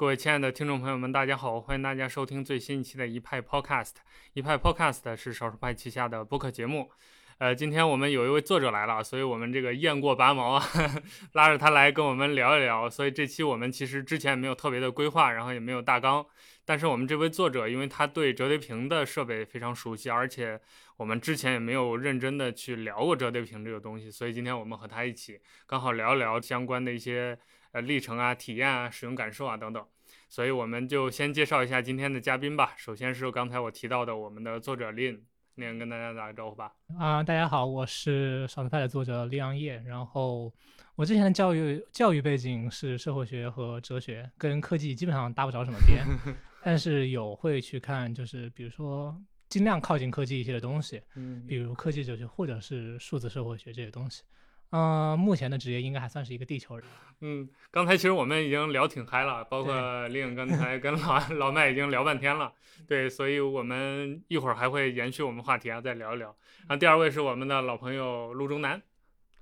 [0.00, 3.96] 各位亲爱的听众朋友们，大家好，欢迎大家收听最新一期的一派 Podcast。
[4.32, 6.90] 一派 Podcast 是少数派旗下的播客节目。
[7.36, 10.64] 呃，今天我们有一位作者来了，所以我们这个雁过拔毛啊，
[11.34, 12.88] 拉着他来跟我们聊一聊。
[12.88, 16.24] 所以这期我们其实之前没有特别的规划，然后也没有大纲。
[16.64, 20.58] 但是我们这位作者，因为他对折叠屏的设备非常熟悉，而且
[20.96, 27.38] 我们之前也没有认真的去聊过折叠屏这个东西，所以今天我们和他一起刚好聊一聊相关的一些。
[27.72, 29.84] 呃，历程啊，体验啊，使用感受啊，等等，
[30.28, 32.74] 所以我们就先介绍一下今天的嘉宾吧。
[32.76, 36.72] 首先是刚才我提到的我们的作者 Lin，Lin 跟大家打个招呼吧。
[36.98, 39.80] 啊，大家好，我是少数派的作者李阳业。
[39.86, 40.52] 然后
[40.96, 46.04] 我之前的教育教育背景是社会学和哲学，跟科技基本上搭不着什么边，
[46.64, 49.16] 但是有会去看，就是比如说
[49.48, 54.24] 尽量靠近科技一些的东西，嗯，比如科技哲学或者是数字社会学这些东西。
[54.72, 56.86] 嗯，目前的职业应该还算是一个地球人。
[57.22, 59.74] 嗯，刚才其实我们已经聊挺嗨了，包括
[60.08, 62.52] 令刚才跟老老麦已经聊半天了。
[62.86, 66.28] 对，所以我们一会儿还会延续我们话题啊，再聊一聊。
[66.60, 68.80] 然后第二位是我们的老朋友陆中南。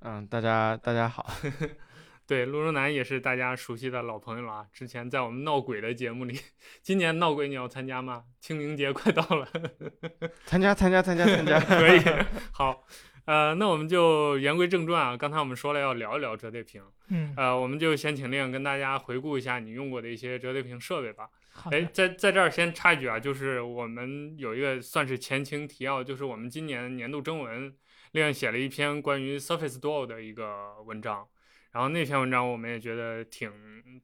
[0.01, 1.31] 嗯，大家大家好。
[2.27, 6.41] 对，陆中南也是大家熟悉的老朋友了啊，之前在我们闹鬼的节目里。
[6.83, 8.25] 今年闹鬼你要参加吗？
[8.41, 9.47] 清明节快到了。
[10.47, 12.01] 参加参加参加参加，可以。
[12.51, 12.83] 好。
[13.29, 15.15] 呃，那我们就言归正传啊。
[15.15, 21.29] 刚才我们说了要聊一聊折叠屏，嗯，呃，我们就先请令跟大家回顾一下你用过的一些折叠屏设备吧。
[21.70, 27.70] 哎，在在这儿先插一句啊，就是我们有一个算是前情提要，就是我们今年年度征文，
[28.12, 31.29] 令写了一篇关于 Surface Duo 的一个文章，
[31.73, 33.53] 然后那篇文章我们也觉得挺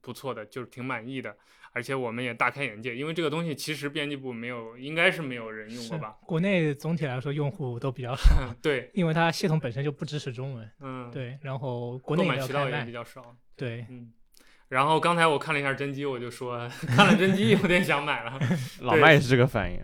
[0.03, 1.35] 不错的，就是挺满意的。
[1.75, 6.15] 而且我们也大开眼界，因为这个东西其实编辑部没有，应该是没有人用过吧？
[6.25, 14.13] 国内总体来说用户都比较少， 对，因为它系统本身就不支持中文，嗯，对，然后国内购买渠道也比较少，对，嗯。
[14.69, 18.39] 然后刚才我看了一下真机，我就说 看了真机有点想买了。
[18.81, 19.79] 老麦也是这个反应，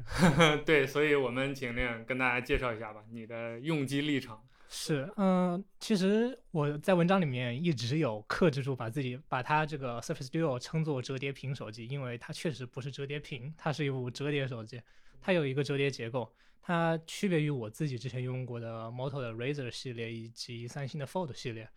[0.66, 4.38] 对，所以我们请令跟大家介绍一下吧，你的用机历程。
[4.74, 14.82] 是，嗯，其实我在文章里面一直有克制住，把自己把它这个 Surface Duo 称作折叠屏手机，因为它确实不是折叠屏，它是一部折叠手机，
[15.20, 21.70] 它有一个折叠结构，它区别于我自己之前用过的 Moto 的 Razr 系列以及三星的 Fold 系列。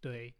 [0.00, 0.34] 对，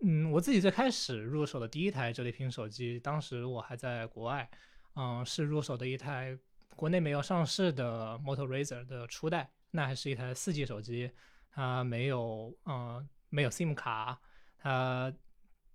[0.00, 4.48] 嗯，我自己最开始入手的第一台折叠屏手机，当时我还在国外，
[4.94, 6.34] 嗯，是入手的一台
[6.74, 9.50] 国内没有上市的 Moto Razr 的初代。
[9.76, 11.10] 那还是一台四 G 手机，
[11.50, 14.18] 它没有，嗯，没有 SIM 卡，
[14.58, 15.12] 它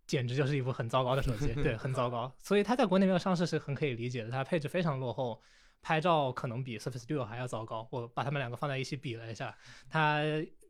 [0.07, 2.35] 简直就是一部很糟糕的手机，对， 很糟糕。
[2.39, 5.39] 所以它在国内没有上市是很可以理解的，它配置非常落后，
[5.81, 7.87] 拍照可能比 Surface Duo 还要糟糕。
[7.91, 9.55] 我把它们两个放在一起比了一下，
[9.87, 10.21] 它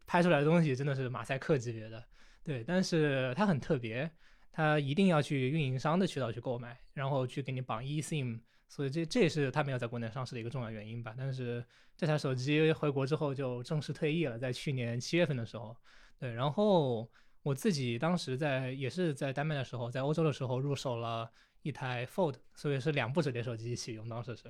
[0.06, 2.04] 拍出来的东西真的是马赛克级别的，
[2.44, 2.64] 对。
[2.66, 4.12] 但是它很特别，
[4.52, 8.42] 它一定要去运营商的渠道去购买，然后去给你绑 eSIM。
[8.72, 11.14] 所以这这也是它没有在国内上市的一个重要原因吧。
[11.18, 11.62] 但是
[11.98, 15.76] 这台手机回国之后就正式退役了，在去年七月份的时候，
[16.18, 16.32] 对。
[16.32, 17.06] 然后
[17.44, 21.30] 我自己当时在也是在丹麦的时候，在欧洲的时候入手了
[21.64, 24.44] 一台 Fold，所以是两部折叠手机一起用，当时是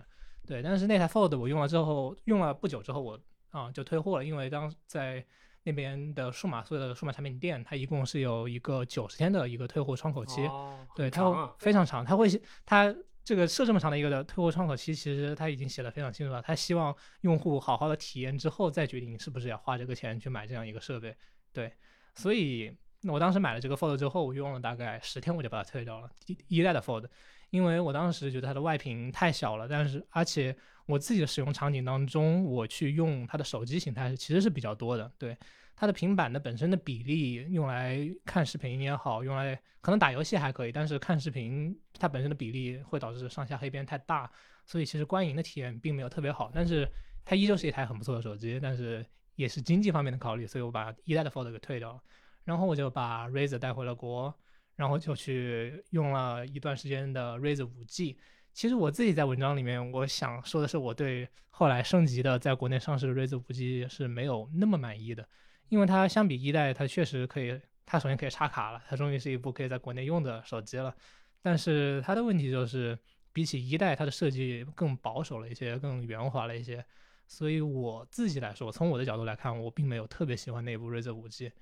[0.45, 0.61] 对。
[0.61, 5.25] 但是那台 Fold 我用了之后，用了不久之后我啊就退货了，因为当在
[5.63, 10.47] 那边的数码所有的数码产品店，它一共是有一个九十天的一个退货窗口期，
[10.95, 12.29] 对，它非常长，它会
[12.63, 12.95] 它。
[13.23, 16.41] 这个设这么长的一个的退货窗口期，其实他已经写的非常清楚了。
[16.41, 21.15] 他希望用户好好的体验之后，再决定是不是要花这个钱去买这样一个设备。
[21.53, 21.71] 对，
[22.15, 26.09] 所以我当时买了这个 Fold 之后，我用了大概十天，我就把它退掉了。
[26.25, 27.05] 一一代的 Fold，
[27.51, 30.55] 因为我当时觉得它的外屏太小了，但是而且
[30.87, 35.11] 我自己的使用场景当中，我去用它的手机形态其实是比较多的。
[35.17, 35.37] 对。
[35.81, 44.31] 它的平板的本身的比例用来看视频也好，用来可能打游戏还可以，但是看视频它本身的比例会导致上下黑边太大，
[44.63, 46.51] 所以其实观影的体验并没有特别好。
[46.53, 46.87] 但是
[47.25, 49.03] 它依旧是一台很不错的手机，但是
[49.33, 51.99] 也是经济方面的考虑，所以我把一代的 Fold 给退掉了，
[52.43, 54.31] 然后我就把 Razer 带回了国，
[54.75, 58.17] 然后就去用了一段时间的 Razer 5G。
[58.53, 65.27] 其实我自己在文章里面我想说的是，我对后来升级的在国内上市的 Razer 5G 是没有那么满意的。
[65.71, 70.93] 因为它相比一代，它确实可以，它首先可以插卡了，它终于是一部可以在国内用的手机了。
[71.41, 72.99] 但是它的问题就是，
[73.31, 76.85] 比起一代，它的设计更保守了一些，更圆滑了一些。
[77.25, 81.53] 所以我自己来说，从我的角度来看，我并没有特别喜欢那部 Razr 5G。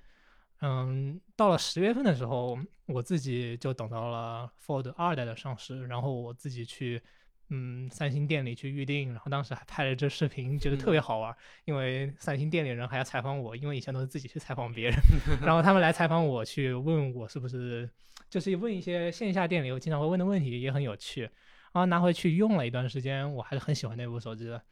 [0.62, 7.00] 嗯，到了十月份的时候，我自己就等到了 Fold 二代的上市，然后我自己去
[7.50, 14.96] 嗯三星店里去预定，然后当时还拍了这视频，觉得特别好玩，因为三星店里人还要采访我，因为以前都是自己去采访别人，
[15.42, 17.90] 然后他们来采访我，去问我是不是
[18.28, 21.22] 就是问一些线下店里我经常会问的问题，也很有趣。
[21.22, 24.62] 然后拿回去用了一段时间，我还是很喜欢那部手机的，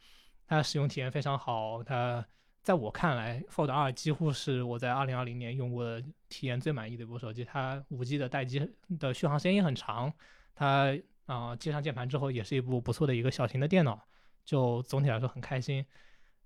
[0.47, 2.25] 它使用体验非常好，它。
[2.61, 7.43] 在我看来，Fold 二几乎是我在2020年用过的体验最满意的一部手机。
[7.43, 8.61] 它 5G 的待机
[8.99, 10.13] 的续航时间也很长，
[10.53, 10.95] 它
[11.29, 14.03] 啊接上键盘之后也是一部不错的一个小型的电脑，
[14.43, 15.85] 就总体来说很开心。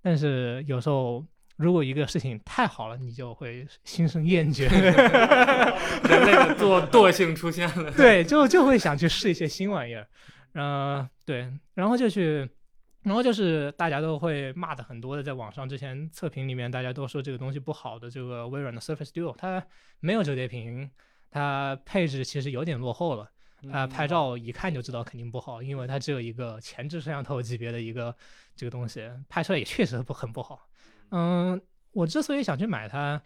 [0.02, 1.24] 但是有时候
[1.56, 7.90] 如果一个事情太好了，你就会心生厌倦， 人类的惰惰性出现了。
[7.92, 10.06] 对，就就会想去试一些新玩意儿，
[10.52, 12.48] 嗯，对，然后就去。
[13.04, 18.10] 然后就是大家都会骂的很多的，在网上之前测评里面，大家都说这个东西不好的。
[18.10, 19.62] 这个微软的 Surface Duo 它
[20.00, 20.90] 没有折叠屏，
[21.30, 23.28] 它配置其实有点落后了。
[23.70, 28.14] 它拍照一看就知道肯定不好，因为它只有一个前置摄像头级别的一个
[28.54, 30.68] 这个东西，拍出来也确实不很不好。
[31.10, 31.60] 嗯，
[31.92, 33.22] 我之所以想去买它。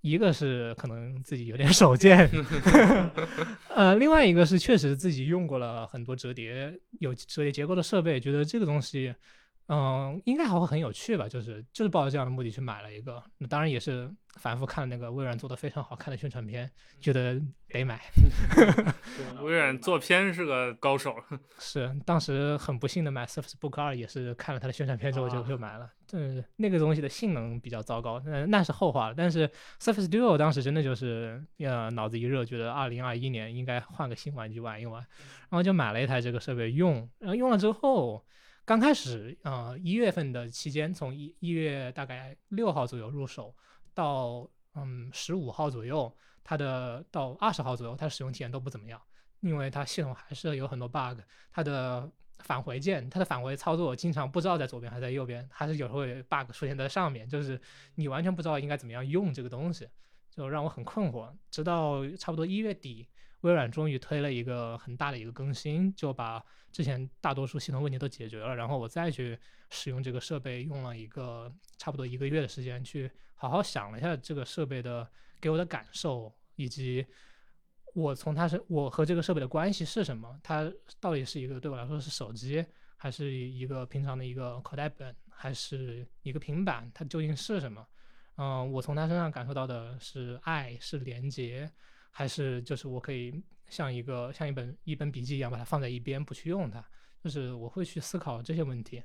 [0.00, 2.28] 一个是可能自己有点手贱，
[3.74, 9.14] 呃，另外一个是确实自己用过了很多折叠有折叠结构的设备，觉得这个东西。
[9.66, 11.26] 嗯，应该还会很有趣吧？
[11.26, 16.70] 就是就是抱着这样的目的去买了一个，那当然也是反复看了那个微软做的非常好看的宣传片，
[17.00, 17.98] 觉得得买。
[19.40, 21.16] 微软做片是个高手。
[21.58, 25.90] 是，当时很不幸的买 Surface Book 二也是看了它的宣传片之后就就买了。
[26.12, 29.14] 嗯，那个东西的性能比较糟糕，那，那是后话了。
[29.16, 29.48] 但是
[29.80, 35.00] Surface Duo 当时真的就是呃脑子一热，觉得二零二一年应该换个新玩具玩一玩，
[35.48, 38.22] 然后就买了一台这个设备用，然后用了之后。
[38.66, 43.54] 刚开始，呃，一月份的期间，从一一月大概六号左右入手，
[43.92, 46.10] 到嗯十五号左右，
[46.42, 48.98] 它的到二十号左右，它使用体验都不怎么样，
[49.40, 51.20] 因为它系统还是有很多 bug，
[51.52, 57.60] 它的返回键，它的返回操作经常不知道在左边还是在右边，还是有时候 bug 出现在上面，就是
[57.96, 59.86] 你完全不知道应该怎么样用这个东西，
[60.30, 61.30] 就让我很困惑。
[61.50, 63.06] 直到差不多一月底。
[63.44, 66.42] 微软终于推了一个很大的一个更新，就把
[66.72, 68.56] 之前大多数系统问题都解决了。
[68.56, 69.38] 然后我再去
[69.68, 75.06] 使用这个设备，用了一个差不多一个月的时间，去好好想了一下这个设备的
[75.42, 77.04] 给我的感受，以及
[77.92, 80.40] 我从它是我和这个设备的关系是什么。
[80.42, 82.64] 它到底是一个对我来说是手机，
[82.96, 86.90] 还是一个平常的一个口袋本，还是一个平板？
[86.94, 87.86] 它究竟是什么？
[88.36, 91.70] 嗯，我从它身上感受到的是爱，是连接。
[92.16, 96.82] 还是就是我可以像一个像一本一本笔记一样把它放在一边不去用它，
[97.20, 99.02] 就是我会去思考这些问题。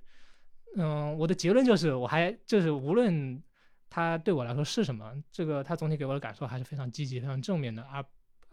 [0.78, 3.42] 嗯，我的结论就是我还就是无论
[3.90, 7.82] 它对我来说是什么，这个它总体给我的感受还是非常积极、非常正面的。
[7.82, 8.06] 而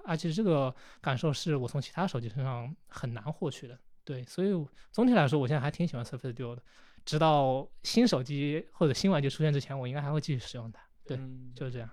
[0.04, 3.78] 而且这个感受是我从其他手机身上很难获取的。
[4.04, 4.48] 对，所以
[4.90, 6.62] 总体来说，我现在还挺喜欢 Surface Duo 的。
[7.04, 10.80] 直到新手机或者新玩具出现之前，我应该还会继续使用它。
[11.04, 11.18] 对，
[11.54, 11.90] 就是这样。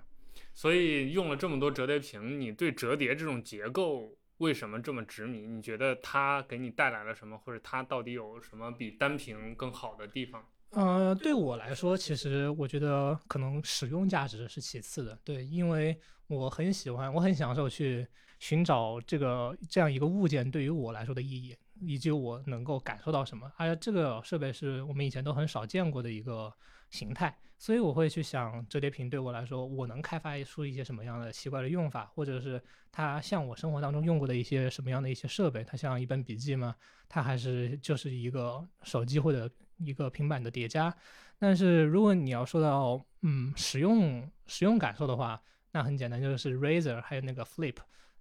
[0.54, 5.46] 所以用了这么多折叠屏，你对折叠这种结构为什么这么执迷？
[5.46, 10.48] 你觉得它给你带来了什么，或者它到底有什么比单屏更好的地方？
[10.70, 15.18] 呃，对我来说，其实我觉得可能使用价值是其次的。
[15.24, 15.96] 对，因为
[16.28, 18.06] 我很喜欢，我很享受去
[18.38, 23.50] 寻找这个这样一个物件对于我来说的意义，以及我能够感受到什么。
[23.56, 26.52] 而且这个设备是我们以前都很少见过的一个
[26.90, 27.36] 形态。
[27.64, 35.64] 所以我会去想，折叠屏对我来说，我能开发出一些什么样的奇怪的用法，或者是它像我生活当中用过的一些什么样的一些设备？
[35.64, 36.76] 它像一本笔记吗？
[37.08, 40.94] 它还是就是一个手机或者一个平板的叠加？
[41.38, 45.40] 但是如果你要说到嗯使用使用感受的话，
[45.72, 47.76] 那很简单，就是 Razer 还有那个 Flip，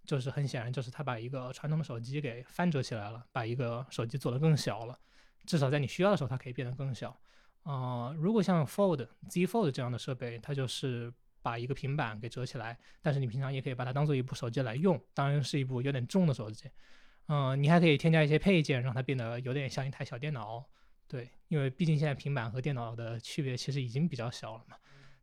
[0.05, 4.97] 就是很显然就是它把一个传统的手机给翻折起来了，把一个手机做得更小了，
[5.45, 7.19] 至少在你需要的时候，它可以变得更小。
[7.63, 16.69] 啊，如果像 Fold、Z Fold 这样的设备，它就是把一个平板给折起来，但是你平常也可以把它当做一部手机来用，当然是一部有点重的手机。
[17.27, 20.65] 嗯，你还可以添加一些配件，让它变得有点像一台小电脑。
[21.07, 24.75] 对，因为毕竟现在平板和电脑的区别其实已经比较小了嘛。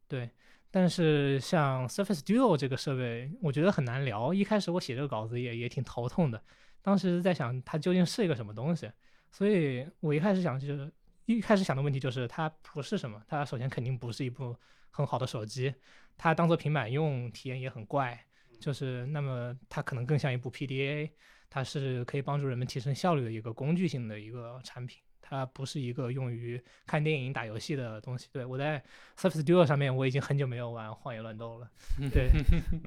[0.09, 0.31] 对，
[0.71, 4.33] 但是像 Surface Duo 这个设备，我觉得很难聊。
[4.33, 6.43] 一开始我写这个稿子也也挺头痛的，
[6.81, 8.91] 当时在想它究竟是一个什么东西，
[9.31, 10.91] 所以我一开始想就是。
[11.27, 14.57] 一开始想的问题就是它不是什么，它首先肯定不是一部
[14.91, 15.73] 很好的手机，
[16.17, 18.27] 它当做平板用体验也很怪，
[18.59, 21.11] 就是那么它可能更像一部 PDA，
[21.49, 28.27] 它是可以帮助人们提升效率的一个工具性的一个产品，它不是一个用于看电影、打游戏的东西。
[28.33, 28.83] 对我在
[29.17, 31.71] Surface Duo 上面，我已经很久没有玩《荒野乱斗》了。
[32.13, 32.31] 对，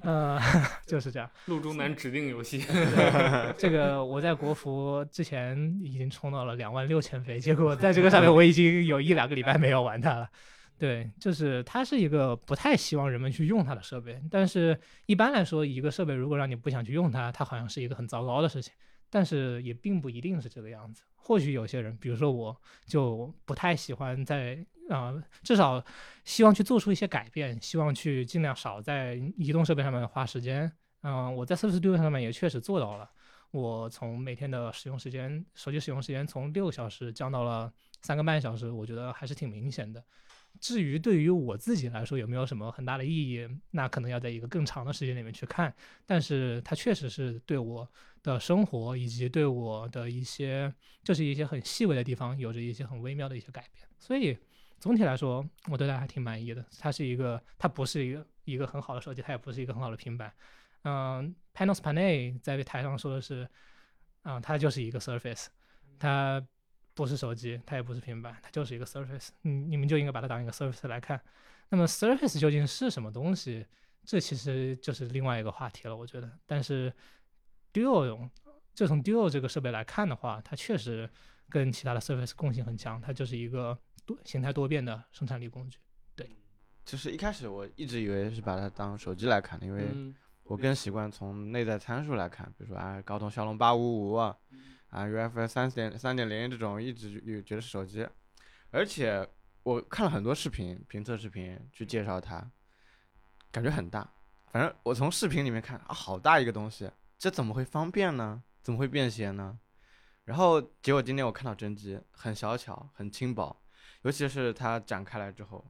[0.01, 0.37] 呃，
[0.85, 1.29] 就是这样。
[1.45, 2.65] 路中南指定游戏。
[3.57, 10.29] 这个我在国服之前已经冲到了两万六千飞，结果在这个上面我已经有一两个礼拜没有玩它了。
[10.77, 18.73] 对，就是它是一个不太希望人们去用它的设备，但是一般来说，一个设备如果让你不想去用它，它好像是一个很糟糕的事情。
[19.09, 25.81] 但是也并不一定是这个样子，或许有些人，比如说我，就不太喜欢在啊，至少
[26.25, 30.69] 希望去做出一些改变，希望去尽量少在移动设备上面花时间。
[31.01, 33.09] 嗯，我在 Surface Duo 上面也确实做到了，
[33.51, 40.03] 我从每天的使用时间，手机使用时间从六个小时降到了三个半小时，我觉得还是挺明显的。
[40.59, 45.73] 至于对于我自己来说有没有什么很大的意义，那可能要在一个更长的时间里面去看。
[46.05, 47.87] 但是它确实是对我
[48.21, 53.85] 的生活以及对我的一些，就是一些很细微的地方，有着一些很微妙的一些改变。
[53.99, 54.37] 所以
[54.79, 56.65] 总体来说，我对它还挺满意的。
[56.79, 60.33] 它是一个，它不是一个一个很好的手机，它也不是一个很好的平板。
[60.83, 63.47] 嗯，Panos Panay 在台上说的是，
[64.21, 65.47] 啊，它就是一个 Surface，
[65.99, 66.45] 它。
[66.93, 69.29] 不是手机，它也不是平板，它就是一个 Surface。
[69.41, 71.19] 你，你们就应该把它当一个 Surface 来看。
[71.69, 73.65] 那么 Surface 究竟是什么东西？
[74.05, 76.29] 这其实就是另外一个话题了，我觉得。
[76.45, 76.93] 但是
[77.71, 78.29] Duo，
[78.75, 81.09] 就从 Duo 这个设备来看的话，它确实
[81.49, 85.79] 跟其他的 Surface 共性很强，它就是一个多形态多变的生产力工具。
[86.15, 86.29] 对，
[86.85, 94.37] 就是一开始我一直以为是把它当手机来看的，因为我更习惯从内在参数来看，比如说啊，高通骁龙八五五啊。
[94.93, 98.07] 啊，UFS 三点三点零这种一直有觉得是手机，
[98.69, 99.27] 而且
[99.63, 102.47] 我看了很多视频评测视频去介绍它，
[103.51, 104.07] 感觉很大。
[104.51, 108.43] 反正我从视频里面看啊，好大一个东西，这怎么会方便呢？
[108.61, 109.59] 怎么会便携呢？
[110.25, 113.63] 然后结果今天我看到真机，很小巧，很轻薄，
[114.03, 115.65] 尤其是它展开来之后，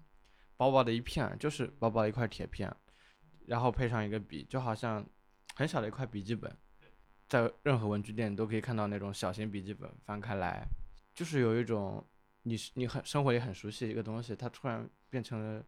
[0.58, 2.75] 薄薄的一片，就是薄薄的一块铁片，
[3.48, 5.08] 然后配上一个笔，就好像
[5.56, 6.53] 很小的一块笔记本。
[7.34, 10.63] 在任何文具店都可以看到那种小型笔记本，翻开来
[11.16, 12.06] 就是有一种
[12.44, 15.63] 你你很生活里很熟悉的一个东西，它突然变成了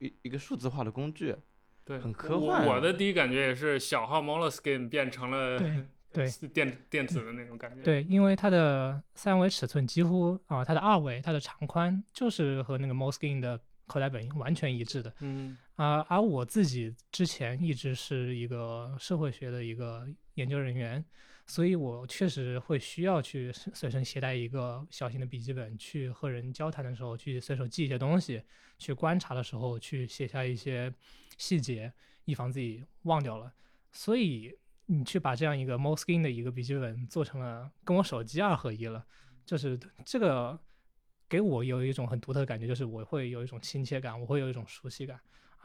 [0.00, 1.36] 一一个数字化的工具，
[1.84, 2.66] 对，很科幻。
[2.66, 5.56] 我的第一感觉也是小号 Moleskine 变成了
[6.12, 7.82] 对 电电子的那种感觉。
[7.82, 15.14] 对，因为它的三维尺寸几乎啊，它的二维、它的长宽就是和那个 Moleskine 的口袋本完全一致的。
[15.20, 20.06] 嗯啊，而我自己之前一直是一个社会学的一个。
[20.34, 21.04] 研究人员，
[21.46, 28.42] 所以我确实会需要去随身携带一个小型的笔记本，去和人交谈的时候，去随手记一些东西，
[28.76, 30.92] 去观察的时候，去写下一些
[31.38, 31.92] 细节，
[32.24, 33.54] 以防自己忘掉了。
[33.92, 39.06] 所以你去把这样一个 Mo Skin 的一个笔记本做成了跟我手机二合一了，
[39.46, 40.58] 就是这个
[41.28, 45.20] 给我有一种很独特的感觉，就是我会有一种亲切感，我会有一种熟悉感。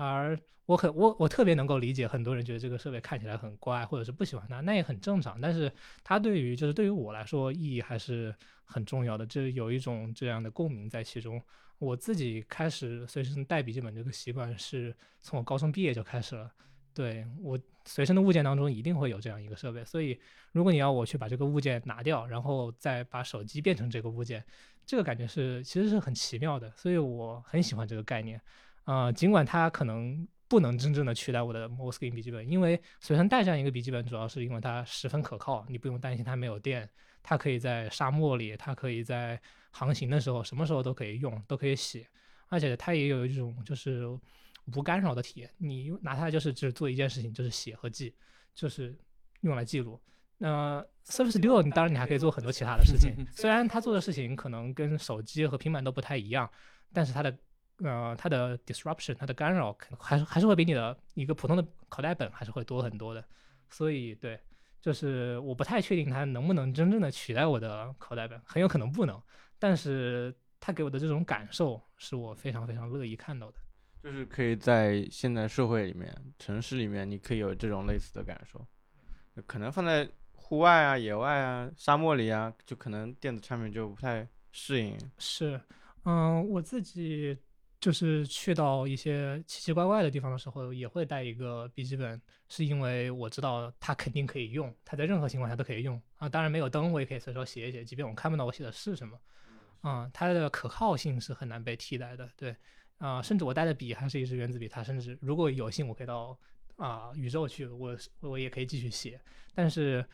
[0.07, 5.39] 而我很我我特别能够理解很多人觉得这个设备看起来很怪，或者是不喜欢它，那也很正常。
[5.41, 5.71] 但是
[6.03, 11.41] 它对于就是对于我来说意义还是很重要的，就有一种这样的共鸣在其中。
[11.79, 16.51] 我自己开始随身带笔记本这个习惯是从我高中毕业就开始了。
[16.93, 20.19] 对我随身的物件当中一定会有这样一个设备，所以
[20.51, 24.43] 如果你要我去把这个物件拿掉，然后再把手机变成这个物件，
[24.85, 28.41] 这个感觉是其实是很奇妙的，所以我很喜欢这个概念。
[28.83, 36.89] 啊，尽管它可能不能真正的取代我的 Moleskine 笔记本，因为随身带这样一个笔记本，主要是因为它十分可靠，你不用担心它没有电，
[37.21, 42.07] 它可以在沙漠里，它可以在航行的时候，什么时候都可以用，都可以写，
[42.47, 44.07] 而且它也有一种就是
[44.75, 48.15] 无干扰的体验，你拿它就是只做一件事情，就是写和记，
[48.55, 48.97] 就是
[49.41, 50.01] 用来记录。
[50.39, 56.49] 那 Surface Duo，你当然你还可以做很多其他的事情， 虽然它做的事情可能跟手机和平板都不太一样，
[56.91, 57.37] 但是它的。
[57.81, 63.23] 呃，它的 disruption，它的干扰，还是还是会比你的一个普通的口袋本还是会多很多的。
[63.69, 64.39] 所以，对，
[64.81, 69.21] 就是我不太确定它能不能真正的取代我的口袋本，很有可能不能。
[69.57, 73.57] 但是它给我的这种感受，是我非常非常乐意看到的。
[74.03, 78.65] 就是可以在现代社会里面、城市里面，你可以有这种类似的感受。
[79.45, 84.97] 可能放在户外啊、野外啊、沙漠里啊，就可能电子产品就不太适应。
[85.17, 85.61] 是，
[86.03, 87.37] 嗯，我自己。
[87.79, 96.27] 就是去到一些奇奇怪怪的地方的时候，也会带一个笔记本，是因为我知道它肯定可以用，它在任何情况下都可以用啊。
[96.27, 99.19] 当然没有灯，我也可以随手写一写，即便我看不到我写的是什么，
[99.81, 102.29] 啊，它的可靠性是很难被替代的。
[102.35, 102.55] 对，
[102.97, 106.37] 啊，甚至我带的笔还是一支原子笔，它甚至如果有幸我可以到
[106.75, 109.21] 啊宇宙去，我我也可以继续写。
[109.55, 110.05] 但是，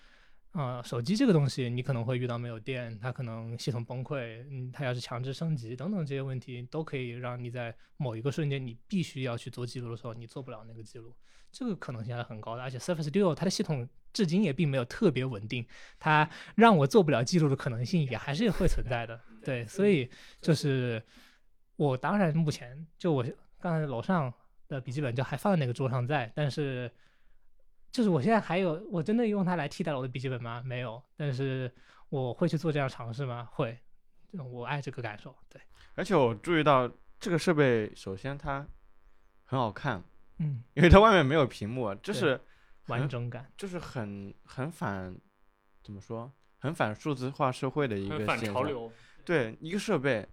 [0.58, 11.14] 呃，手机这个东西，你可能会遇到没有电，它可能系统崩溃，嗯，它要是强制升级等等这些问题，都可以让你在某一个瞬间，你必须要去做记录的时候，你做不了那个记录，
[11.52, 12.62] 这个可能性还是很高的。
[12.62, 15.68] 而且 Surface Duo 它的系统至今也并没有特别稳定，
[16.00, 19.20] 它让我做不了记录的可能性也还是会存在的。
[19.44, 20.10] 对，所以
[20.40, 21.04] 就是
[21.76, 23.26] 我当然目前就我
[23.60, 24.34] 刚才楼上
[24.70, 26.90] 的笔记本就还放在那个桌上在，但是。
[27.96, 30.62] 就是我现在还有，我真的用它来替代了我的笔记本吗？
[30.66, 31.74] 没有，但是
[32.10, 33.48] 我会去做这样尝试吗？
[33.54, 33.80] 会，
[34.52, 35.34] 我爱这个感受。
[35.48, 35.62] 对，
[35.94, 38.68] 而且我注意到这个设备，首先它
[39.46, 40.04] 很好看，
[40.40, 42.38] 嗯，因为它外面没有屏幕，这是
[42.88, 45.18] 完整感，就是很很反，
[45.82, 46.30] 怎么说？
[46.58, 48.92] 很反数字化社会的一个反潮流。
[49.24, 50.28] 对，一个设备，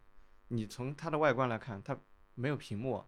[0.49, 1.97] 你从它的外观来看，它
[2.35, 3.04] 没有屏幕，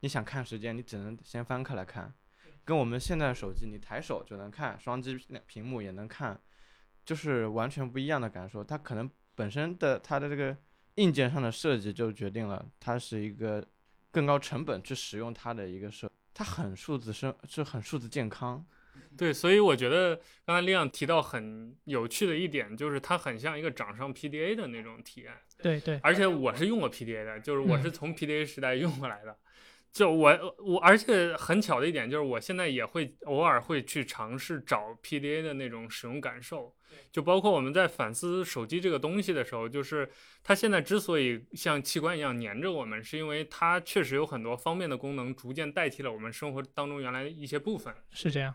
[0.00, 2.12] 你想看时间，你只能先翻开来看。
[2.64, 6.40] 跟我们现在手机，你抬手就能看，双击屏幕也能看，
[7.04, 8.62] 就是完全不一样的感受。
[8.62, 10.56] 它可能本身的它的这个
[10.96, 13.66] 硬件上的设计就决定了它是一个
[14.10, 18.64] 更高成本去使用它的一个设，它很数字生，是很数字健康。
[19.16, 25.32] 对，所以我觉得刚才亮提到很有趣的一点，就是它很像一个掌上 PDA 的那种体验。
[25.58, 29.36] 对对，而且我是用过 PDA 的，就是我是从 PDA 时代用过来的。
[29.92, 36.74] 就我我，而且很巧的一点就是，我现在也会偶尔会去尝试找 PDA 的那种使用感受。
[37.10, 40.10] 就包括我们在反思手机这个东西的时候，就是
[40.42, 47.94] 它现在之所以像器官一样粘着我们，是因为它确实有很多方便的功能，逐渐代替了我们生活当中原来的一些部分。
[48.10, 48.54] 是这样。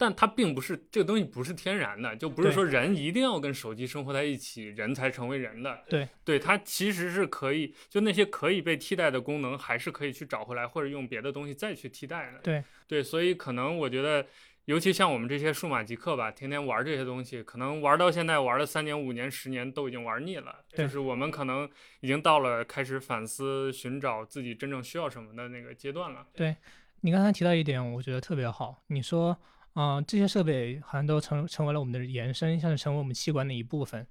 [0.00, 5.80] 但它并不是这个东西不是天然的，就不是说人一定要跟手机生活在一起，人才成为人的。
[5.88, 12.38] 对，对，它其实是可以，就那些可以被替代的功能，还是可以去找回来，或者用别的东西再去替代的。
[12.44, 14.24] 对，对，所以可能我觉得，
[14.66, 20.64] 尤其像我们这些数码极客吧，天天玩这些东西，可能玩到现在玩了三年、五年、十年，都已经玩腻了。
[20.72, 21.68] 就是我们可能
[22.02, 26.24] 已经到了开始反思、寻找自己真正需要什么的那个阶段了。
[26.36, 26.54] 对
[27.00, 29.36] 你刚才提到一点，我觉得特别好，你说。
[29.78, 34.04] 嗯，这些设备好像都成成为了我们的延伸，像是成为我们器官的一部分。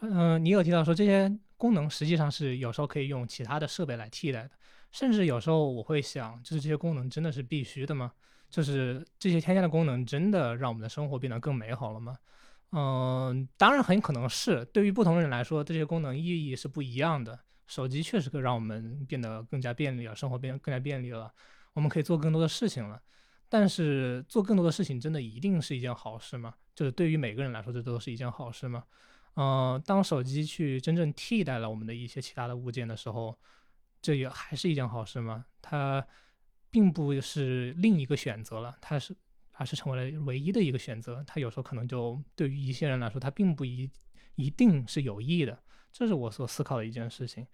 [0.00, 4.50] 嗯，你有提到说这些功能实际上是有时候可以用其他的设备来替代的，
[4.90, 8.10] 甚至有时候我会想，就是这些功能真的是必须的吗？
[8.50, 12.16] 就是这些添加的功能真的让我们的生活变得更美好了吗？
[12.72, 14.64] 嗯，当然很可能是。
[14.64, 17.38] 对于不同人来说，这些功能意义是不一样的。
[17.68, 21.32] 手机确实可以让我们变得更加便利了，生活变得更加便利了，
[21.72, 23.00] 我们可以做更多的事情了。
[23.48, 26.54] 但是做更多的事情真的一定是一件好事吗？
[26.74, 28.84] 就是对于每个人来说，这都是一件好事吗？
[29.36, 33.36] 嗯，当手机去真正替代了我们的一些其他的物件的时候，
[34.00, 35.44] 这也还是一件好事吗？
[35.62, 36.04] 它
[36.70, 39.14] 并不是另一个选择了，它是
[39.52, 41.22] 而是成为了唯一的一个选择。
[41.26, 43.88] 它有时候可能就对于一些人来说，它并不一
[44.34, 45.56] 一定是有益的。
[45.92, 47.46] 这是我所思考的一件事情。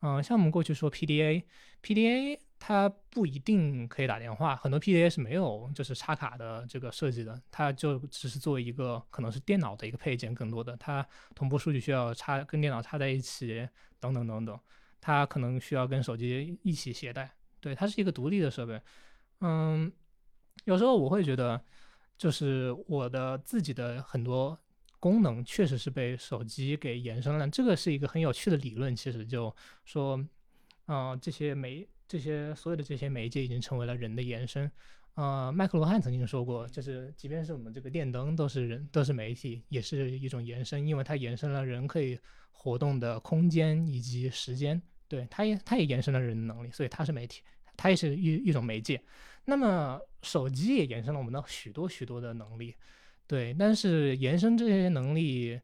[0.00, 2.40] 嗯，像我们过去说 PDA，PDA。
[2.60, 11.06] 它不一定可以打电话，很多 PDA 是没有就是插卡的这个设计的，它就只是作为一个可能是电脑的一个配件，更多的它
[11.36, 13.68] 同步数据需要插跟电脑插在一起，
[14.00, 14.58] 等等等等，
[15.00, 18.82] 它可能需要跟手机一起携带，对，它是一个独立的设备。
[19.40, 19.92] 嗯，
[20.64, 21.62] 有时候我会觉得，
[22.16, 24.58] 就是我的自己的很多
[25.00, 30.22] 功能确实是被手机给延伸了，这个是一个很有趣的理论，其实就说，
[30.86, 34.70] 嗯，这些媒这些所有的这些媒介已经成为了人的延伸，
[35.14, 42.18] 呃，麦克罗汉曾经说过，就是即便是我们这个电灯都是人，都是媒体，也是一种延伸，因为它延伸了人可以
[42.50, 47.42] 活动的空间以及时间，对，它也它也延伸了人的能力，所以它是媒体，
[47.76, 49.00] 它也是一一种媒介。
[49.44, 52.74] 那么手机也延伸了我们的许多许多的能力，
[53.28, 55.60] 对，但是延伸这些能力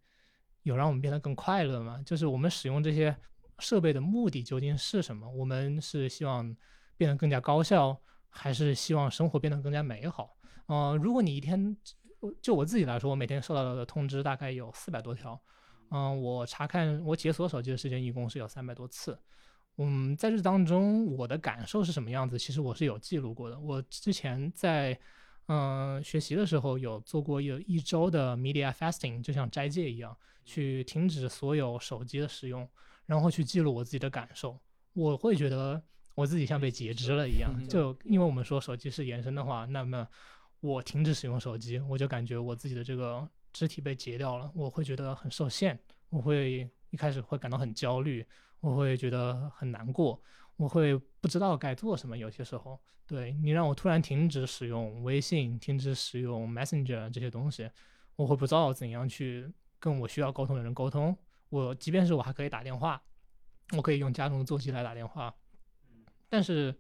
[0.63, 2.01] 有让我们变得更快乐吗？
[2.07, 3.17] 就是我们使用这些。
[3.61, 5.31] 设备的目的究竟是什么？
[5.31, 6.55] 我们是希望
[6.97, 7.97] 变得更加高效，
[8.29, 10.37] 还是希望生活变得更加美好？
[10.67, 11.75] 嗯，如果你一天，
[12.43, 15.41] 就我自己来说，我每天收到的通知大概有四百多条，
[15.93, 19.17] 嗯，我查看我解锁手机的时间一共是有三百多次。
[19.79, 22.37] 嗯，在这当中，我的感受是什么样子？
[22.37, 23.57] 其实我是有记录过的。
[23.57, 24.99] 我之前在
[25.47, 32.69] 嗯学习的时候有做过有一周的 media fasting，就像斋戒一样，去停止所有手机的使用。
[33.07, 34.59] 然后去记录我自己的感受，
[34.95, 35.83] 我会觉得
[36.15, 37.53] 我自己像被截肢了一样。
[37.69, 40.09] 就因为我们说手机是延伸的话，那么
[40.61, 45.79] 我停止使用手机，我就感觉我自己的这个肢体被截掉了，我会觉得很受限，
[46.09, 48.25] 我会一开始会感到很焦虑，
[48.61, 50.19] 我会觉得很难过，
[50.57, 52.17] 我会不知道该做什么。
[52.17, 57.71] 有些时候，对你让我突然停止使用微信，停止使用 Messenger 这些东西，
[58.17, 61.17] 我会不知道怎样去跟我需要沟通的人沟通。
[61.51, 63.03] 我即便是我还可以打电话，
[63.77, 65.35] 我可以用家中的座机来打电话，
[66.29, 66.75] 但是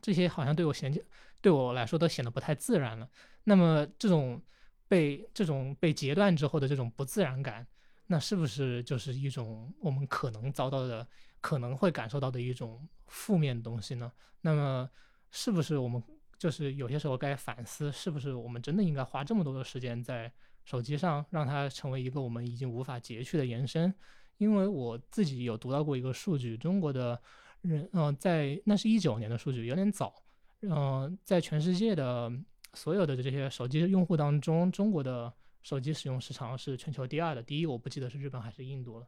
[0.00, 1.04] 这些好像对我衔接
[1.40, 3.08] 对我来说都显得不太自然了。
[3.44, 4.40] 那么这种
[4.86, 7.66] 被这种被截断之后的这种不自然感，
[8.06, 11.06] 那是不是就是一种我们可能遭到的、
[11.40, 14.10] 可能会感受到的一种负面的东西呢？
[14.40, 14.88] 那么
[15.30, 16.02] 是不是我们
[16.38, 20.32] 就是有些时候该反思，是不是我们真的应该花这么多的时间在
[20.64, 23.92] 手机上，让它成为一个我们已经无法截去的延伸？
[24.36, 27.20] 因为我自己有读到过一个数据，中国的
[27.62, 30.14] 人，嗯，在那是一九年的数据，有点早，
[30.60, 32.30] 嗯，在全世界的
[32.74, 39.06] 所有的这些手机用户当中，中国的手机使用时长是全球第二的，第一我不记得是日本还是印度了。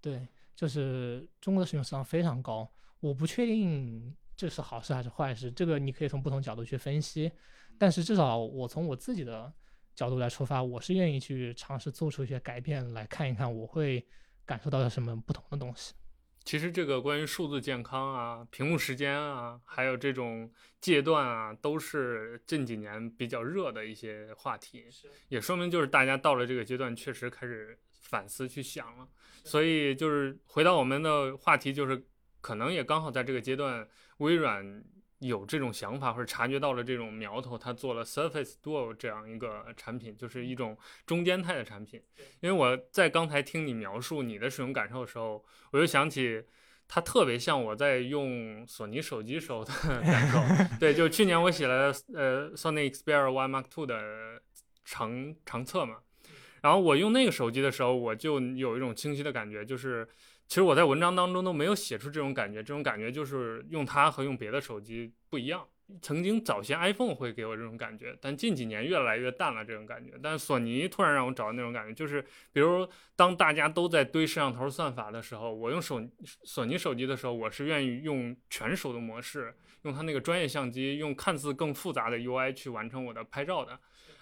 [0.00, 0.26] 对，
[0.60, 2.70] 就是中国的使用时长非常高，
[3.00, 4.14] 我不确定。
[4.36, 5.50] 这是好事还是坏事？
[5.50, 7.32] 这个你可以从不同角度去分析，
[7.78, 9.50] 但是至少我从我自己的
[9.94, 14.06] 角度来出发，我是愿意去尝试做出一些改变，来看一看我会
[14.44, 15.94] 感受到什么不同的东西。
[16.44, 24.84] 其实这个关于数字健康啊、屏幕时间啊，还有这种戒断啊，都是近几年比较热的一些话题，
[25.30, 29.08] 也说明就是大家到了这个阶段，确实开始反思去想了。
[29.44, 32.04] 所以就是回到我们的话题，就是
[32.40, 33.88] 可能也刚好在这个阶段。
[34.18, 34.84] 微软
[35.20, 42.02] 有这种想法或者察觉到了这种苗头，他做了 Surface Duo 这样一个产品，就是一种中间态的产品。
[42.40, 46.44] 因为我在刚才听你描述你的使用感受的时候，我就想起
[46.86, 50.38] 它特别像我在用索尼手机时候的感受。
[50.78, 54.42] 对，就去年我写了呃 Sony Xperia Y Mark Two 的
[54.84, 55.96] 长长测嘛，
[56.62, 60.08] 然后我用那个手机的时候，我就有一种清晰的感觉，就是。
[60.48, 65.64] 其实我在文章当中都没有写出这种感觉，这种感觉就是用它和用别的手机不一样。
[66.02, 70.14] 曾经早先 iPhone 会给我这种感觉，但近几年越来越淡了这种感觉。
[70.20, 72.20] 但索尼突然让我找到那种感觉，就是
[72.52, 76.04] 比如当大家都在堆摄像头算法的时候，我用手
[76.42, 83.78] 索尼手机的时候，我是愿意用全手的模式，用它那个专业相机，用看似更复杂的 UI 去完成我的拍照的。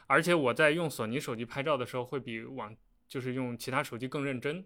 [0.08, 4.56] 而且我在用索尼手机拍照的时候，会比往就是用其他手机更认真，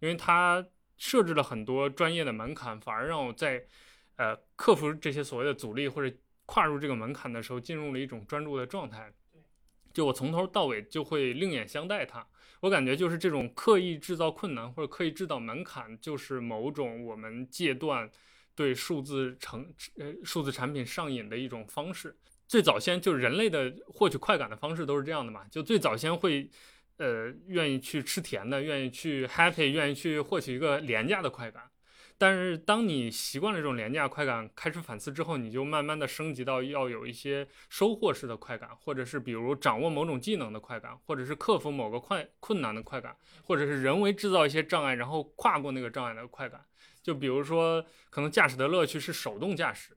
[0.00, 0.66] 因为它。
[1.00, 3.64] 设置了很多专业的门槛，反而让我在，
[4.16, 6.12] 呃，克服这些所谓的阻力或者
[6.44, 9.12] 跨入这个门槛的时候，进入了一种专注的状态。
[9.94, 12.26] 就我从头到尾就会另眼相待它。
[12.62, 18.10] 我感觉就是这种刻意制造困难或者刻意制造门槛，就是某种我们戒断
[18.56, 22.16] 对数字成呃数字产品上瘾的一种方式。
[22.48, 26.50] 最早先就是人类的获取快感的方式都是这样的嘛，就最早先会。
[27.00, 31.62] 呃，愿意去吃甜的，愿意去 happy，愿意去获取一个廉价的快感。
[32.18, 46.60] 但是，当你习惯了这种廉价快感，开始反思之后，你就慢慢的升级到要有一些收获式的快感，或者是比如掌握某种技能的快感，或者是克服某个快困难的快感，或者是人为制造一些障碍，然后跨过那个障碍的快感。
[47.00, 49.96] 就比如说，可能驾驶的乐趣是手动驾驶。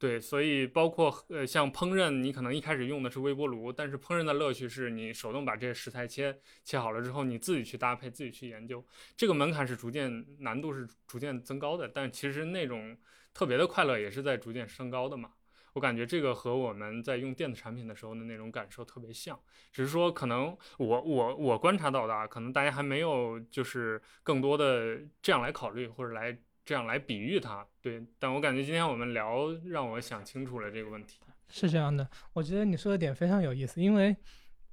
[0.00, 12.96] 对，所以包括呃，像烹饪，你可能一开始用的是微波炉，但是烹饪的乐趣是你手动把这些食材切切好了之后，你自己去搭配，自己去研究，这个门槛是逐渐难度是逐渐增高的，但其实那种
[13.34, 15.32] 特别的快乐也是在逐渐升高的嘛。
[15.72, 19.36] 我感觉这个和我们在用电子产品的时候的那种感受特别像，
[19.72, 26.38] 只是说可能我我我观察到的，啊，可能大家还没有就是更多的这样来考虑或者来。
[26.68, 31.18] 这样来比喻它，对，但我感觉今天我们聊让我想清楚了这个问题。
[31.48, 34.14] 是这样的，我觉得你说的点非常有意思，因为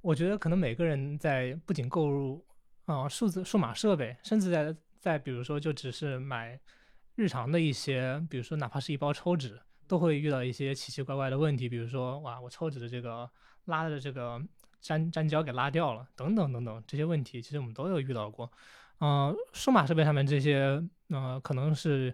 [0.02, 2.44] 我觉得可能每个人在不仅购入
[2.84, 6.60] 啊数字数码设备，甚至在在比如说就只是买
[7.14, 13.26] 日常的一些，比如说哪怕是一包抽纸，都会遇到一些奇奇怪怪的问题，比如说哇，我抽纸的这个
[13.64, 14.38] 拉的这个
[14.82, 18.52] 粘粘胶给拉掉了，等等等等这些问题，其实我们都有遇到过。
[18.98, 22.12] 嗯，数码设备上面这些，呃，可能是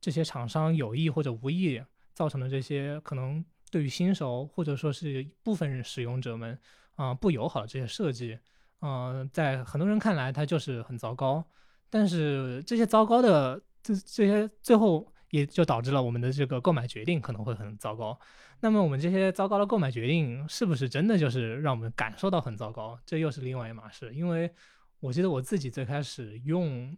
[0.00, 1.82] 这些厂商有意或者无意
[2.14, 6.56] 造成的这些，可能对于新手或者说是部分使用者们，
[6.94, 8.38] 啊，不友好的这些设计，
[8.82, 11.44] 嗯，在很多人看来它就是很糟糕。
[11.90, 18.16] 但是这些糟糕的这这些最后也就导致了我们的这个购买决定可能会很糟糕。
[18.60, 22.96] 那么我们这些糟糕的购买决定是不是真的就是让我们感受到很糟糕？
[23.04, 24.52] 这又是另外一码事，因为。
[25.00, 26.92] 我记得我自己最开始用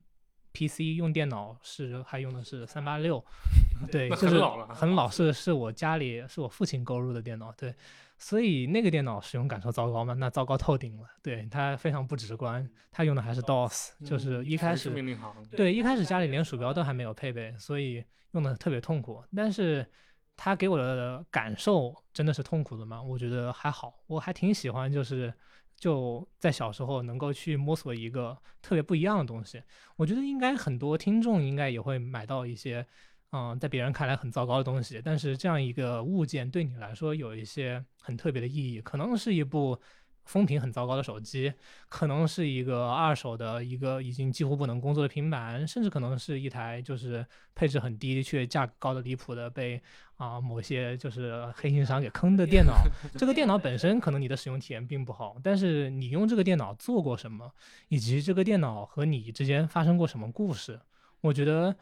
[0.52, 3.24] PC 用电脑是还用的是三八六，
[3.90, 7.74] 对，就是很老是是我家里是我父亲购入的电脑，对，
[8.18, 10.14] 所以那个电脑使用感受糟糕吗？
[10.14, 14.90] 那糟糕透顶了，对，它非常不直观，它用的还是 DOS，就是一开始
[15.56, 19.22] 对一开始家里连鼠标都还没有配备，所以用的特别痛苦。
[19.36, 19.86] 但是
[20.36, 23.00] 它给我的感受真的是痛苦的吗？
[23.00, 25.32] 我觉得还好，我还挺喜欢就是。
[25.80, 29.60] 就在小时候能够去摸索一个特别不一样的东西。
[29.96, 32.86] 我觉得应该很多听众应该也会买到一些，
[33.32, 39.76] 嗯，在别人看来很糟糕的东西，但是这样一个物件对你来说有一些很特别的意义，可能是一部。
[40.24, 41.52] 风评很糟糕的手机，
[41.88, 49.80] 可能是一个二手的一个已经几乎不能工作的平板，甚至可能是一台就是配置很低却价格高的离谱的被
[50.16, 52.74] 啊某些就是黑心商给坑的电脑。
[53.18, 57.52] 这个电脑本身可能你的使用体验并不好，但是你用这个电脑做过什么，
[57.88, 60.78] 以及这个电脑和你之间发生过什么故事，
[61.22, 61.74] 我觉得，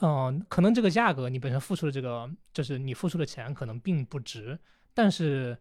[0.00, 4.58] 嗯，可能这个价格你本身付出的这个就是你付出的钱可能并不值，
[4.94, 5.58] 但是。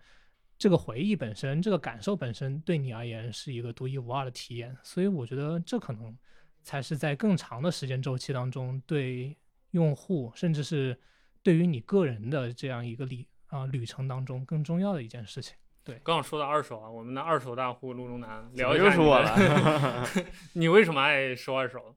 [0.63, 6.17] 这个回忆本身，这个感受本身，对你而言是一个独一无二的体验，所以我觉得这可能
[6.61, 9.35] 才是在更长的时间周期当中，对
[9.71, 10.97] 用户，甚至是
[11.41, 15.53] 对于你个人的这样一个旅啊旅程当中更重要的一件事情。
[15.83, 19.35] 对，刚刚说到二手啊，我们的二手大户陆中南聊一下，又是我了。
[20.55, 21.93] 你为什么爱收二手？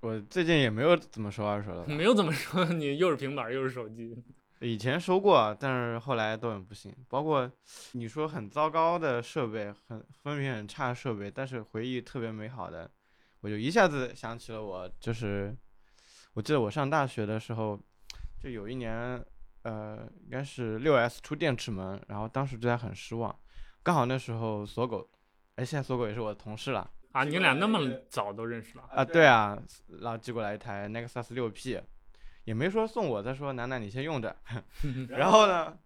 [0.00, 4.20] 我最近也没有怎么收二手的，没有怎么收，你又是平板又是手机。
[4.60, 6.92] 以前收过，但是后来都很不行。
[7.08, 7.50] 包括
[7.92, 12.90] 你说很糟糕的设备，很分屏很差的设备，但是回忆特别美好的，
[13.40, 15.56] 我就一下子想起了我，就是
[16.34, 17.78] 我记得我上大学的时候，
[18.40, 19.24] 就有一年，
[19.62, 23.34] 呃，应该是六 S 出电池门，然后当时对它很失望。
[23.82, 25.08] 刚好那时候锁狗，
[25.54, 26.90] 哎，现在锁狗也是我的同事了。
[27.12, 28.84] 啊，你俩那么早都认识了？
[28.90, 29.56] 啊，对啊，
[30.00, 31.80] 然后寄过来一台 Nexus 六 P。
[32.48, 34.34] 也没说送我，他说楠楠你先用着，
[35.10, 35.78] 然后呢，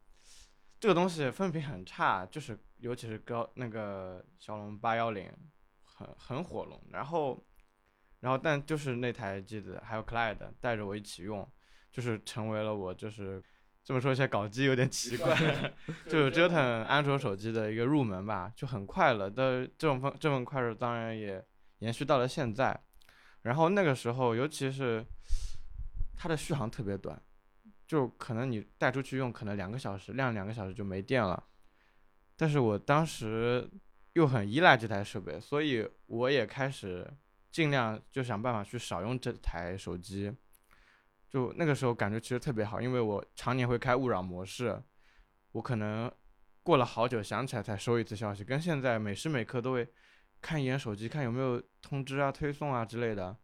[0.78, 5.28] 这个东西分屏很差，就是尤其是高那个骁龙八幺零，
[5.82, 7.44] 很很火龙，然后，
[8.20, 11.50] 然后但就是那台机子还有 Clyde 带着我一起用，
[11.90, 13.42] 就是成为了我就是
[13.82, 15.36] 这么说一下搞机有点奇怪，
[16.06, 19.28] 就是折腾安卓手机的一个入门吧，就很快乐。
[19.28, 21.44] 的这种方这份快乐当然也
[21.80, 22.80] 延续到了现在，
[23.40, 25.04] 然后那个时候尤其是。
[26.16, 27.20] 它的续航特别短，
[27.86, 31.42] 就可能你带出去用，可能两个小时亮两个小时就没电了。
[32.36, 33.68] 但是我当时
[34.14, 37.08] 又很依赖这台设备，所以我也开始
[37.50, 40.32] 尽量就想办法去少用这台手机。
[41.28, 44.82] 就那个时候感觉其实特别好，因为我常年会开勿扰模式，
[45.52, 46.10] 我可能
[46.62, 49.86] 过了好久想起来才收一次消息，跟现在每时每刻都会
[50.40, 53.36] 看一眼手机，看有没有通知啊、推送啊之类的，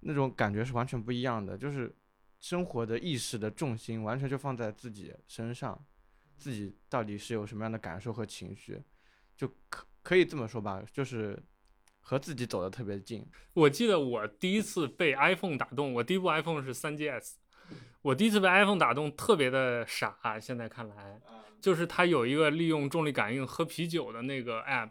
[0.00, 1.96] 那种感觉是完全不一样的，就是。
[2.40, 5.78] 生活的意识的重心完全就放在自己身上，
[6.38, 8.82] 自己到底是有什么样的感受和情绪，
[9.36, 11.38] 就可可以这么说吧，就是
[12.00, 13.24] 和自己走得特别近。
[13.52, 17.34] 我记得我第一次被 iPhone 打动，我第一部 iPhone 是 3GS，
[18.00, 21.20] 我第一次被 iPhone 打动特别的傻，现在看来，
[21.60, 24.90] 就是它有一个利用重力感应喝啤酒的那个 App，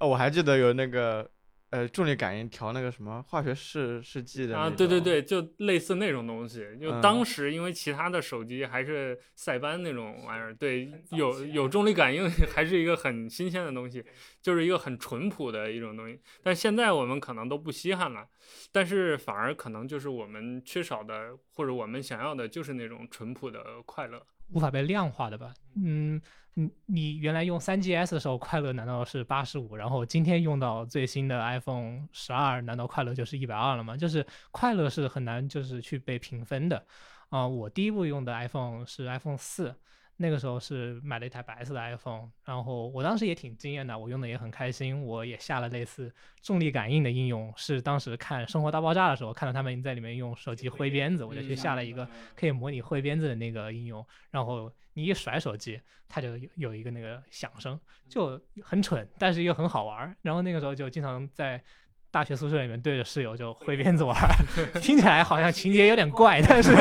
[0.00, 1.30] 哦，我还记得有那个。
[1.76, 6.64] 呃，重力感应调那个什么化学试试剂的啊，对对对，就类似那种东西。
[6.80, 14.02] 就当时因为其他的手机还是塞班那种玩意儿，对，有有重力感应 还是一个很新鲜的东西，
[14.40, 16.18] 就是一个很淳朴的一种东西。
[16.42, 18.26] 但现在我们可能都不稀罕了，
[18.72, 25.52] 但是反而可能就是我们缺少的，或者我们想要的就是那种淳朴的快乐，无法被量化的吧？
[25.76, 26.22] 嗯。
[26.58, 29.76] 你你原来用三 GS 的时候快乐难道是八十五？
[29.76, 33.94] 然后今天用到最新的 iPhone 十二，难道快乐就是一百二了吗？
[33.94, 36.82] 就是快乐是很难就是去被评分的
[37.28, 37.46] 啊！
[37.46, 39.74] 我第一部用的 iPhone 是 iPhone 四。
[40.18, 60.16] 那个时候是买了一台白色的 iPhone，然后我当时也挺惊艳的，我用的也很开心，我也下了类似重力感应的应用，是当时看《生活大爆炸》的时候看到他们在里面用手机挥鞭子，我就去下了一个可以模拟挥鞭子的那个应用，然后你一甩手机，它就有一个那个响声，就很蠢，但是又很好玩。
[60.22, 61.62] 然后那个时候就经常在
[62.10, 64.16] 大学宿舍里面对着室友就挥鞭子玩，
[64.80, 66.72] 听起来好像情节有点怪，但是。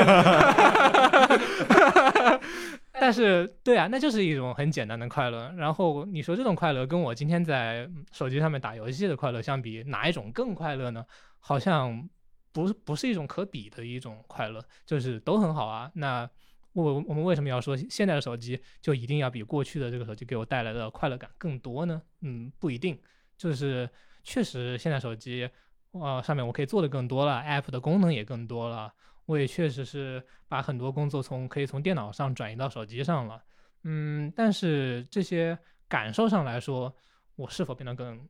[3.06, 5.54] 但是，对啊，那就是一种很简单的快乐。
[5.58, 11.06] 然后你说这种快乐跟我今天在手机上面打游戏的快乐相比，哪一种更快乐呢？
[11.40, 12.10] 好像
[12.52, 15.92] 不不是一种可比的一种快乐，就是都很好啊。
[15.94, 16.28] 那
[16.74, 22.02] 我我们为什么要说现在的手机就一定要比过去的这个手机给我带来的快乐感更多呢？
[22.22, 23.00] 嗯，不一定，
[23.38, 23.88] 就是
[24.24, 25.48] 确实现在手机，
[25.92, 28.92] 呃，上面我可以做的更多了，App 的功能也更多了。
[29.26, 33.44] 我也确实是把很多工作从可以从电脑上转移到手机上了，
[33.84, 35.58] 嗯，但是这些
[35.88, 36.96] 感受上来说，
[37.36, 38.28] 我是否变得更，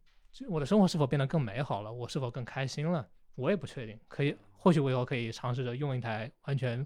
[0.50, 1.92] 我的生活是否变得更美好了？
[1.92, 3.08] 我是否更开心了？
[3.36, 4.00] 我也不确定。
[4.08, 6.86] 可以，或许我以后可以尝试着用一台完全，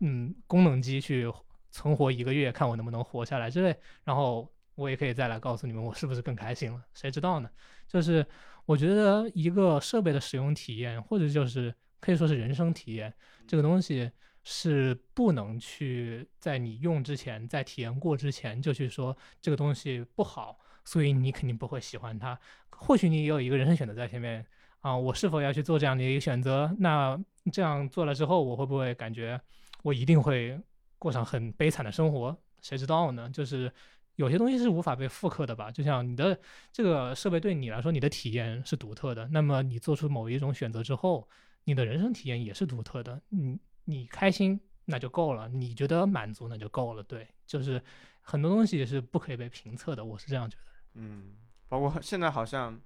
[0.00, 1.32] 嗯，功能机去
[1.70, 3.76] 存活一个月，看我能不能活下来之类。
[4.04, 7.50] 然后我也可以再来告诉你们我是不是更开心了，谁知道呢？
[7.88, 8.24] 就是
[8.64, 13.14] 我觉得一个设备的使用体验，或者就是可以说是人生体验，
[13.46, 14.10] 这个东西
[14.42, 22.36] 是不能去在你用之前，在体验过之前就去说这个东西不好，所以你肯定不会喜欢它。
[22.70, 24.44] 或许你也有一个人生选择在前面
[24.80, 26.74] 啊，我是否要去做这样的一个选择？
[26.80, 27.16] 那
[27.52, 29.40] 这样做了之后，我会不会感觉
[29.84, 30.60] 我一定会
[30.98, 32.36] 过上很悲惨的生活？
[32.60, 33.30] 谁知道呢？
[33.30, 33.72] 就是
[34.16, 35.70] 有些东西是无法被复刻的吧。
[35.70, 36.36] 就像你的
[36.72, 39.28] 这个设备对你来说，你的体验是独特的。
[39.28, 41.28] 那么你做出某一种选择之后，
[41.64, 43.20] 你的人生体验也是独特的。
[43.28, 47.02] 你你开心那就够了，你觉得满足那就够了。
[47.02, 47.82] 对，就是
[48.20, 50.04] 很多东西是不可以被评测的。
[50.04, 50.72] 我是这样觉得。
[50.94, 51.36] 嗯。
[51.68, 52.78] 包括 现在好像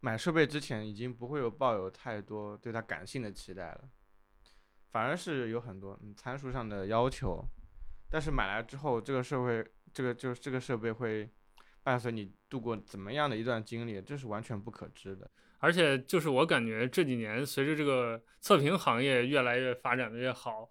[0.00, 3.88] 买设备之前已经不会有抱有太多对它感性的期待了，
[4.90, 7.44] 反而是有很多嗯参数上的要求。
[8.10, 11.28] 但是买来之后，这个设备这个就是这个设备会
[11.82, 15.30] 伴随你度过怎么样的一段经历，这是完全不可知的。
[15.66, 20.68] 而且就是我感觉这几年随着这个测评行业越来越发展的越好，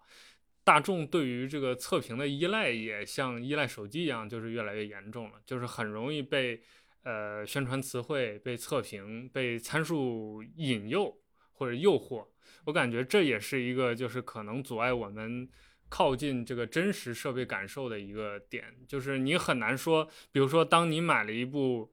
[0.64, 6.62] 大众对于这个测评的依赖也像依赖手机一样，就是越来越严重了，就是很容易被。
[7.08, 11.16] 呃，宣传词汇被测评、被参数引诱
[11.52, 12.26] 或者诱惑，
[12.64, 15.48] 我感觉这也是一个就是可能阻碍我们
[15.88, 18.74] 靠近这个真实设备感受的一个点。
[18.88, 21.92] 就是你很难说，比如说，当你买了一部，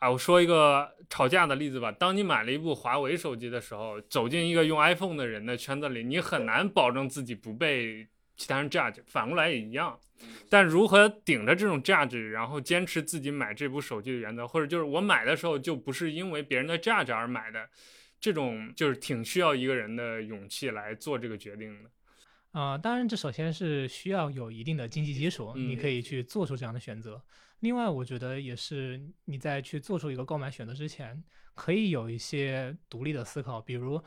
[0.00, 9.98] 啊，我说一个吵架的例子吧，当你买了一部华为手机的时候，走进一个用 iPhone 的人的圈子里，你很难保证自己不被其他人 judge，反过来也一样。
[10.48, 17.68] 但如何顶着这种 judge，，然后坚持自己买这部手机的原则，或者就是我买的时候就不是因为别人的 judge 而买的，
[18.18, 21.90] 这种就是挺需要一个人的勇气来做这个决定的。
[22.52, 27.22] 啊，当然这首先是需要有一定的经济基础，你可以去做出这样的选择。
[27.60, 31.22] 另外，我觉得也是你在去做出一个购买选择之前，
[31.54, 34.02] 可以有一些独立的思考，比如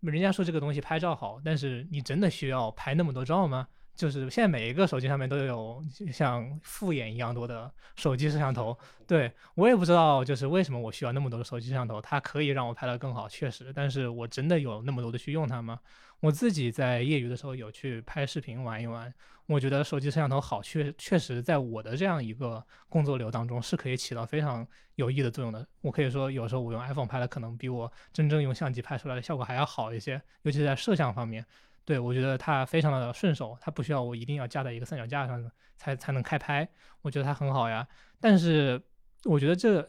[0.00, 3.68] 人家说这个东西拍照好，但是你真的需要拍那么多照吗？
[3.94, 5.80] 就是现在每一个手机上面都有
[6.12, 8.76] 像复眼一样多的手机摄像头，
[9.06, 15.78] 对我也不知道就是为什么我需要那么多的手机摄像头，它可以让我拍得更好，确实，但是我真的有那么多的去用它吗？
[16.24, 19.12] 我自己在业余的时候有去拍视频玩一玩，
[19.44, 25.68] 我觉得手机摄像头好，确确实在我的这样一个工作流当中是可以起到非常有益的作用的。
[25.82, 31.44] 我可以说有时候我用 iPhone 拍的可能比我真正用相机拍出来的效果还要好一些，尤其是在摄像方面。
[31.84, 36.66] 对，我觉得它非常的顺手，它不需要我一定要架在一个三脚架上才才能开拍，
[37.02, 37.86] 我觉得它很好呀。
[38.18, 38.80] 但是
[39.24, 39.86] 我觉得这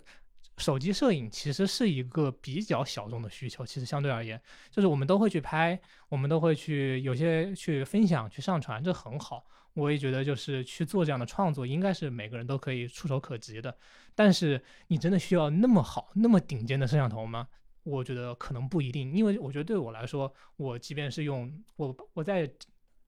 [0.58, 4.42] 手机摄影其实是一个比较小众的需求，其实相对而言，
[4.72, 9.46] 就是我们都会去拍，我们都会去有些去分享、去上传，这很好。
[9.74, 13.78] 我也觉得就是去做这样的创作，应该是每个人都可以触手可及的。
[14.16, 17.46] 但是你真的需要那么好、那么顶尖的摄像头吗？
[17.84, 22.50] 我觉得可能不一定，因为我觉得对我来说，我即便是用我我在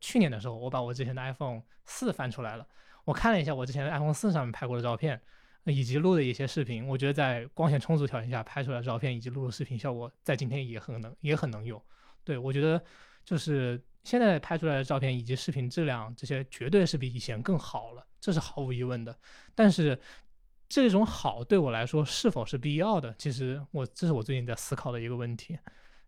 [0.01, 2.67] 去年的时候，我把我之前的 iPhone 四翻出来了，
[3.05, 5.19] 我看了一下我之前的 iPhone 四上面拍过的照片，
[5.67, 11.81] 以及录的一些视频，我觉得在光线充足条件下拍出来的照片以及录的视频效果，在今天也很能也很能用。
[12.23, 12.83] 对我觉得
[13.23, 19.17] 就是现在拍出来的照片以及视频质量这些绝对是比以前更好了，这是毫无疑问的。
[19.53, 19.99] 但是。
[20.69, 23.15] 这种好对我来说是否是必要的？
[23.17, 25.57] 其实我这是我最近在思考的一个问题。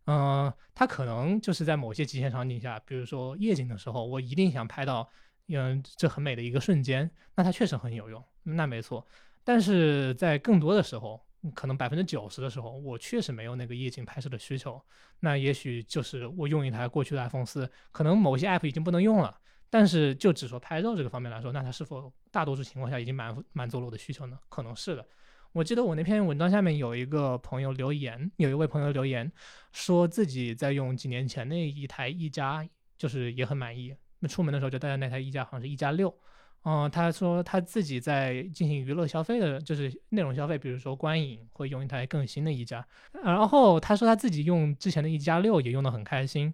[0.05, 5.09] 嗯，它可能就是在某些极限场景下，比如说夜景的时候，我一定想拍到，
[5.47, 9.07] 嗯，这很美的一个瞬间，那它确实很有用，那没错。
[9.49, 11.19] 但是在更多的时候，
[11.55, 14.79] 可能百分之九十的时候，我确实没有那个夜景拍摄的需求。
[15.21, 19.35] 那也许就是我用一台过去的 iPhone 四，可能某些 App 已经不能用了。
[19.67, 24.37] 但是就只说拍照这个方面来说，那它是否大多数情况下已经满满足了我的需求呢？
[24.49, 25.03] 可能是的。
[25.51, 29.31] 我记得我那篇文章下面有一个朋友留言，有一位朋友留言
[29.71, 32.63] 说自己在用几年前那一台一加，
[32.99, 33.95] 就是也很满意。
[34.19, 36.15] 那出门的时候就带着那台一加，好像是一加六。
[36.63, 42.85] 嗯，他说他自己在进行娱乐消费的，就是内容消费，比如说观影，会用一台更新的一加。
[43.23, 46.53] 然后他说他自己用之前的一加六也用得很开心。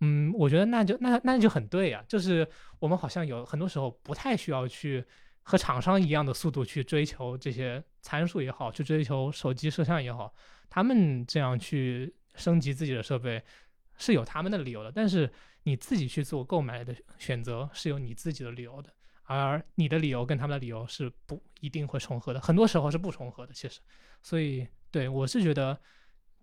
[0.00, 2.48] 嗯，我觉得那就那那就很对呀，就是
[2.80, 5.04] 我们好像有很多时候不太需要去
[5.42, 10.34] 和厂商一样的速度去追求这些参数也好，去追求手机摄像也好，
[10.68, 13.40] 他们这样去升级自己的设备
[13.96, 14.90] 是有他们的理由的。
[14.90, 15.30] 但是
[15.62, 18.90] 你自己去做购买的选择是有你自己的理由的，
[19.40, 23.52] 而你的理由跟他们的理由是不一定会重合的，很多时候是不重合的。
[23.52, 23.80] 其实，
[24.22, 25.78] 所以对我是觉得。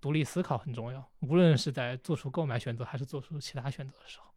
[0.02, 4.34] 独立思考很重要，无论是在做出购买选择还是做出其他选择的时候，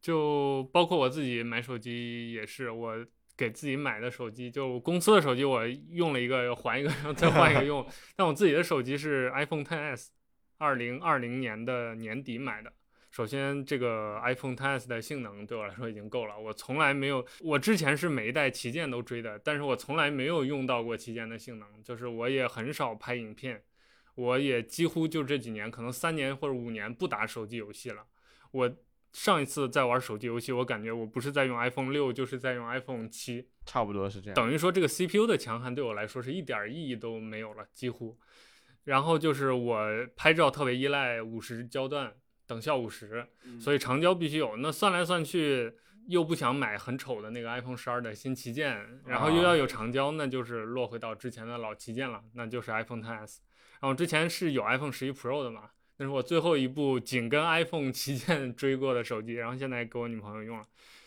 [0.00, 3.04] 就包括我自己买手机也是，我
[3.36, 7.84] 给自己买的手机，就公司的手机我用了一个，还一个，然后再换一个用。
[8.14, 10.10] 但我自己的手机是 iPhone XS，
[10.58, 12.72] 二零二零年的年底买的。
[13.12, 16.40] 首先，这个 iPhone XS 的性能对我来说已经够了。
[16.40, 21.68] 我从来没有，我之前是每一代旗舰都追的，但是我从来没有用到过旗舰的性能。
[21.84, 23.62] 就是我也很少拍影片，
[24.14, 28.06] 我也几乎就这几年，可能三年或者五年不打手机游戏了。
[28.50, 28.74] 我
[29.12, 34.34] 上一次在玩手机游戏，我感觉我不是在用 iPhone 六，就是在用 iPhone 七，差不多是这样。
[34.34, 38.18] 等于说这个 CPU 的强悍对我来说是一点意义都没有了，几乎。
[38.84, 39.86] 然后就是我
[40.16, 42.14] 拍照特别依赖五十焦段。
[42.52, 43.26] 等效五十，
[43.58, 44.58] 所以长焦必须有。
[44.58, 45.72] 那算来算去，
[46.06, 53.38] 又不想买很丑的那个 iPhone 十二的新旗舰，然后又要有长焦，那就是落回到之前的老旗舰了，那就是 iPhone XS。
[53.80, 60.64] 然后之前是有 iPhone 十一 Pro 的嘛，那是我最后一部紧跟 iPhone 旗舰 追过的手机，然后现在给我女朋友用了。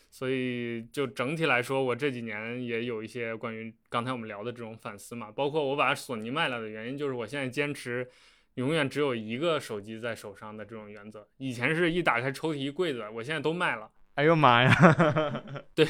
[0.09, 8.09] 所以就整体来说，我这几年也有一些关于刚才我们聊的这种反思嘛，包括我把索尼卖了的原因，就是我现在坚持。
[8.56, 13.89] 永远只有一个手机在手上的这种原则，以前是一打开抽屉一柜子，我现在都卖了。
[14.16, 14.74] 哎呦妈呀！
[15.76, 15.86] 对，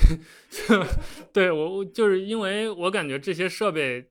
[1.32, 4.10] 对我我就是因为我感觉这些设备，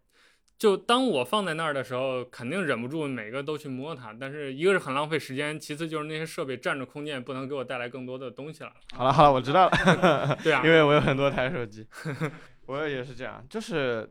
[0.56, 4.14] 就当我放在那儿的时候，肯定忍不住每个都去摸它。
[4.20, 8.72] 但是一个是很浪费时间，其次就是那些设备占着空间，不能给我带来更多的东西了。
[8.92, 10.38] 好了好了，我知道了。
[10.44, 11.84] 对啊，因为我有很多台手机，
[12.66, 14.08] 我也是这样，就是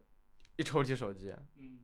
[0.57, 1.33] 一抽屉手机，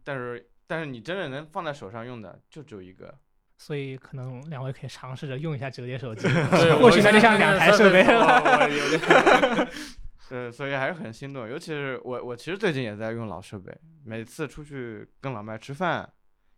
[0.04, 0.46] 但是。
[0.70, 3.12] 但是你真的能放在手上用的就只有一个，
[3.58, 6.28] 所以可能两位可以尝试着用一下折叠手机，
[6.80, 9.68] 或许那就像两台设备 了。
[10.30, 11.50] 对，所以还是很心动。
[11.50, 16.08] 尤其是我，我其实最近也在用老设备，每次出去跟老麦吃饭，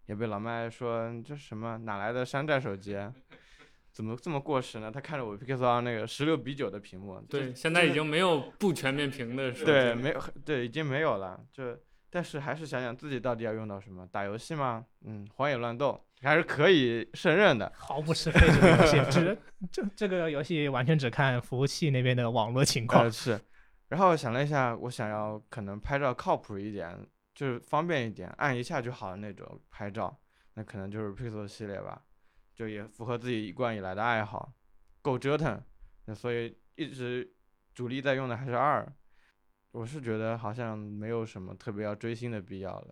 [0.08, 2.98] 也被老麦说这什么哪来的山寨手机，
[3.94, 4.92] 怎么这么过时呢？
[4.92, 11.64] 他看着我 Pixel 那个十六比九的屏幕，对，现在已经没有不全面屏的，对，没有，对，已经没有了，就。
[12.14, 14.06] 但是还是想想自己到底要用到什么？
[14.12, 14.86] 打游戏吗？
[15.06, 17.72] 嗯，荒野乱斗还是可以胜任的。
[17.74, 19.38] 毫不吃费这个游戏，只
[19.72, 23.10] 这这个游戏完全只看服务器那边的网络情况。
[23.10, 23.40] 是。
[23.88, 26.98] 然后想了一下，我想要可能拍照靠谱一点，
[27.34, 30.20] 就是方便一点，按一下就好的那种拍照，
[30.56, 32.02] 那可能就是 Pixel 系列吧，
[32.54, 34.52] 就也符合自己一贯以来的爱好，
[35.02, 35.64] 够折腾。
[36.06, 37.34] 那所以一直
[37.74, 38.86] 主力在用的还是二。
[39.72, 42.88] 我是觉得好像没有什么特别要追星的必要了。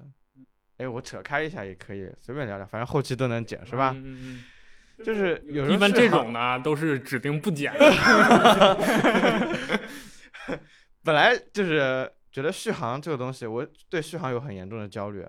[0.77, 3.93] 哎，我扯开一下也可以，随便聊聊，反正后期都能剪，是吧？
[3.95, 4.43] 嗯
[5.03, 7.79] 就是有一般这种呢，都是指定不剪的。
[11.03, 15.25] 本来就是觉得续航这个东西，我对续航有很严重的焦虑，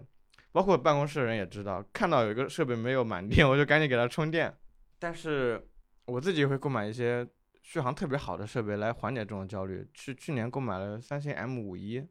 [0.53, 4.53] 包括办公室的人也知道，看到有一个设备没有满电，我就赶紧给它充电。
[4.99, 5.65] 但是
[6.07, 7.27] 我自己会购买一些。
[7.63, 9.89] 续航特别好的设备来缓解这种焦虑。
[9.95, 12.07] 去去年购买了三星 M 五一，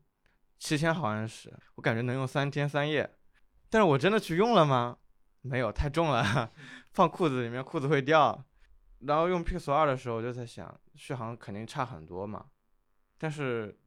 [0.58, 3.18] 七千毫安时，我感觉能用三天三夜。
[3.70, 4.97] 但是我真的去用了吗？
[5.41, 6.52] 没有，太重了，
[6.91, 8.45] 放裤子里面裤子会掉。
[9.00, 12.47] 然后用 Pixel 二的时候，我就在想，续航肯定差很多嘛。
[13.18, 13.80] 但是，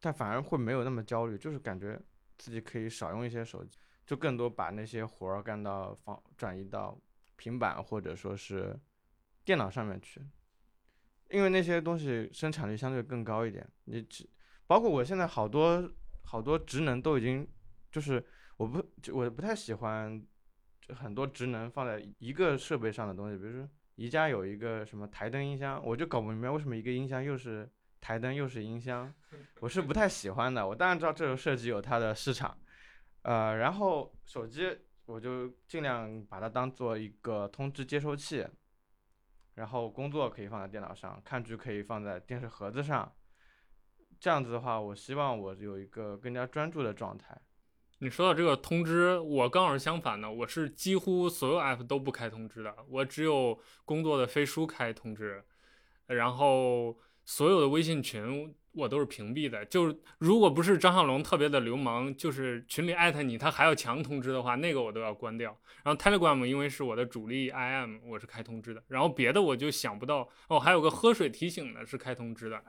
[0.00, 2.00] 但反而会没有那么焦虑，就是感觉
[2.38, 6.96] 自己可以少用一些手机，就更多把那些活儿干到放转移到
[7.34, 8.78] 平板或者说是
[9.44, 10.22] 电脑上面去。
[11.30, 14.28] 因为那些东西生产力相对更高一点，你只
[14.66, 15.90] 包括我现在好多
[16.22, 17.46] 好多职能都已经，
[17.90, 18.24] 就是
[18.56, 20.22] 我不我不太喜欢
[20.88, 27.68] 很多职能放在一个设备上的东西，比如说宜家有一个什么台灯音箱，我就搞不明白为什么一个音箱又是
[28.00, 29.12] 台灯又是音箱，
[29.60, 30.66] 我是不太喜欢的。
[30.66, 32.56] 我当然知道这种设计有它的市场，
[33.22, 38.46] 呃，然后手机我就尽量把它当做一个通知接收器。
[39.54, 43.12] 然后工作可以放在电脑上，看剧可以放在电视盒子上，
[44.18, 47.40] 这样子的话，我希望我有一个更加专注的状态。
[47.98, 55.44] 你说到这个通知，我刚好是相反的，我是几乎所有 app 都不开通知的，我只有工作的飞书开通知，
[56.06, 58.54] 然后所有的微信群。
[58.74, 65.56] 我都是屏蔽的，就是如果不是张小龙特别的流氓，就是群里艾特你，他还要强通知的话，那个我都要关掉。
[65.84, 68.82] 然后 Telegram 因为是我的主力 IM，我是开通知的。
[68.88, 72.60] 然后别的我就想不到哦，还有个喝水提醒的是开通知的。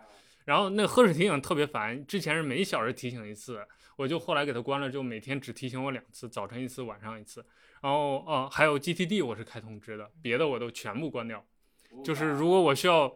[0.46, 7.44] 然后那喝水提醒特别烦，之前是每小时提醒一次，我就后来给它关了，就每天只提醒我两次，早晨一次，晚上一次。
[7.82, 11.44] 然后哦，还有 GTD 我是开通知的，别的我都全部关掉。
[12.04, 13.12] 就是如果我需要。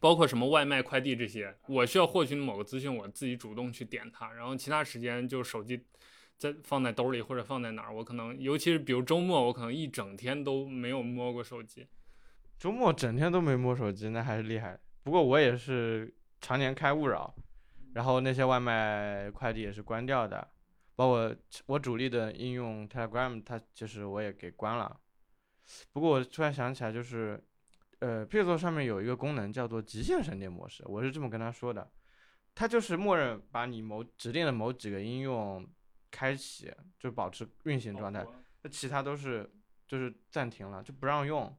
[0.00, 4.32] 包括什么外卖、快递这些，我需要获取某个资讯，我自己主动去点它。
[4.32, 5.84] 然后其他时间就手机
[6.38, 11.86] 在放在兜里或者放在哪儿，我可能尤其是比如周末，我可能一整天都没有摸过手机。
[12.58, 14.78] 周末整天都没摸手机，那还是厉害。
[15.02, 17.34] 不过我也是常年开勿扰，
[17.94, 20.48] 然后那些外卖快递也是关掉的，
[20.94, 21.34] 包括
[21.66, 24.98] 我主力的应用 Telegram，它就是我也给关了。
[25.92, 27.42] 不过我突然想起来，就是，
[28.00, 31.90] 呃，Pixel 上面有一个功能叫做极限省电模式，我是这么跟他说的，
[32.54, 35.66] 它就是默认把你某指定的某几个应用
[36.10, 38.26] 开启，就保持运行状态，
[38.62, 39.50] 那其他都是
[39.86, 41.56] 就是暂停了，就不让用。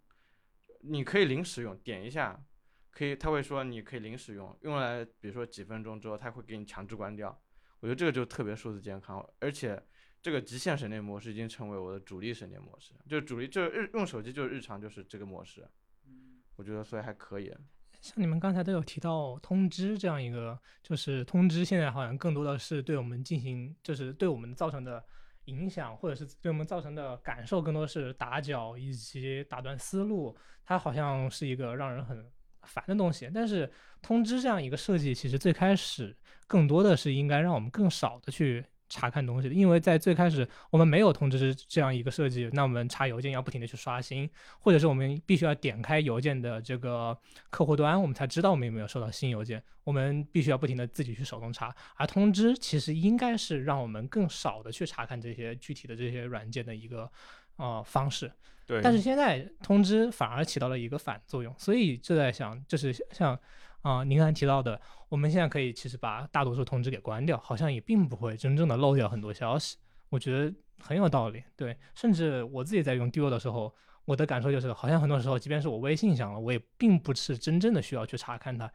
[0.81, 2.43] 你可以临时用，点一下，
[2.89, 7.39] 可以，他会说你可以临时用，用来比如说几分钟之后，他会给你强制关掉。
[7.79, 9.81] 我觉得这个就特别数字健康，而且。
[10.23, 15.67] 这个极限省电模式已经成为我的主力省电模式，就是主力，就是日用手机就是日常就是这个模式，
[16.61, 17.51] 我觉得所以还可以。
[18.01, 25.03] 像你们刚才都有提到通知这样一个，就是通知现在好像更多的是对我们进行，就是对我们造成的
[25.45, 32.23] 影响，或者是对我们造成的感受，更多是打搅以及打断思路，它好像是一个让人很
[32.61, 33.27] 烦的东西。
[33.33, 33.71] 但是
[34.03, 38.63] 通知这样一个设计，其实最开始更多的是应该让我们更少的去。
[38.91, 44.29] 查看东西的，因为在最开始我们没有通知这样一个设计，那我们查邮件要不停的去刷新，
[44.59, 47.17] 或者是我们必须要点开邮件的这个
[47.49, 49.63] 客户端，我们才知道我们有没有收到新邮件。
[49.83, 57.09] 我们必须要不停的自己去手动查，而通知其实应该是让我们更少的去查看这些具体的这些软件的一个
[57.55, 58.31] 呃方式。
[58.67, 58.81] 对。
[58.83, 63.39] 但是现在通知反而起到了一个反作用，所以就在想，就是像。
[63.81, 64.79] 啊，您刚才提到的，
[65.09, 69.77] 我们现在可以其实把大多数通知给关掉，好像也并不会真正的漏掉很多消息，
[70.09, 71.43] 我觉得很有道理。
[71.55, 73.73] 对，甚至我自己在用 Duo 的时候，
[74.05, 78.71] 我的感受就是，好像很多时候，即便是我微信响了，我也并不是真正的需要去查看它。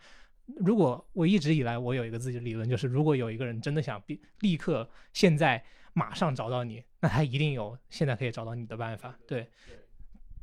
[0.57, 9.16] 如果我一直以来我有一个自己的理论，就是如果有一个人真的想立立刻现在马上找到你，那他一定有现在可以找到你的办法。
[9.26, 9.48] 对。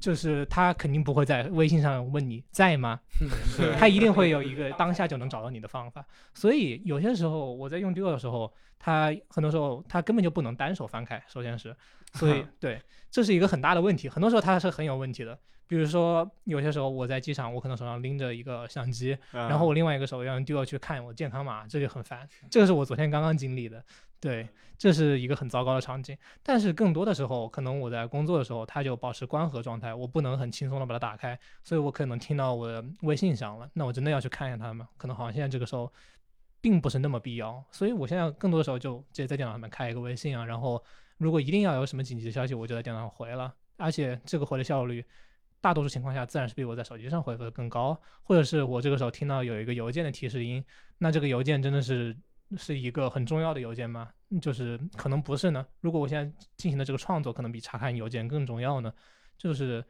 [0.04, 2.99] 就是他肯定不会在微信上问你在吗？
[3.80, 6.06] 他一定会有一个当下就能找到你的方法。
[6.34, 11.24] 所以有些时候我在用 Duo 的时候，他很多时候他根本就不能单手翻开。
[11.26, 11.74] 首先是，
[12.16, 14.10] 所以 对，这是一个很大的问题。
[14.10, 15.39] 很多时候他是很有问题的。
[15.68, 22.28] 比如说有些时候我在机场，我可能手上拎着一个相机，然后我另外一个手要用 Duo 去看我健康码，这就很烦。
[22.49, 23.84] 这个是我昨天刚刚经历的。
[24.20, 24.47] 对，
[24.78, 26.18] 这是一个很糟糕的场景。
[26.41, 34.88] 但是更多的时候，可能我在工作的时候，它就保持关合状态，我不能很轻松的把它打开，所以我可能听到我的微信响了，那我真的要去看一下它吗？
[34.95, 35.91] 可能好像现在这个时候，
[36.61, 37.61] 并不是那么必要。
[37.70, 40.82] 所以我现在更多的时候就直接在电脑上面开一个微信啊，然后
[41.18, 43.53] 如果一定要有什么紧急的消息，我就在电脑上回了。
[43.76, 45.03] 而且这个回的效率，
[45.64, 47.99] 大多数情况下自然是比我在手机上回复的更高。
[48.22, 50.64] 或者是我这个时候听到有一个邮件的提示音，
[50.99, 52.16] 那这个邮件真的是。
[52.55, 54.11] 是一个很重要的邮件吗？
[54.39, 55.66] 就是可能不是呢。
[55.80, 58.93] 如果我现在进行的这个创作可能比查看邮件更重要呢？
[59.39, 59.84] 就是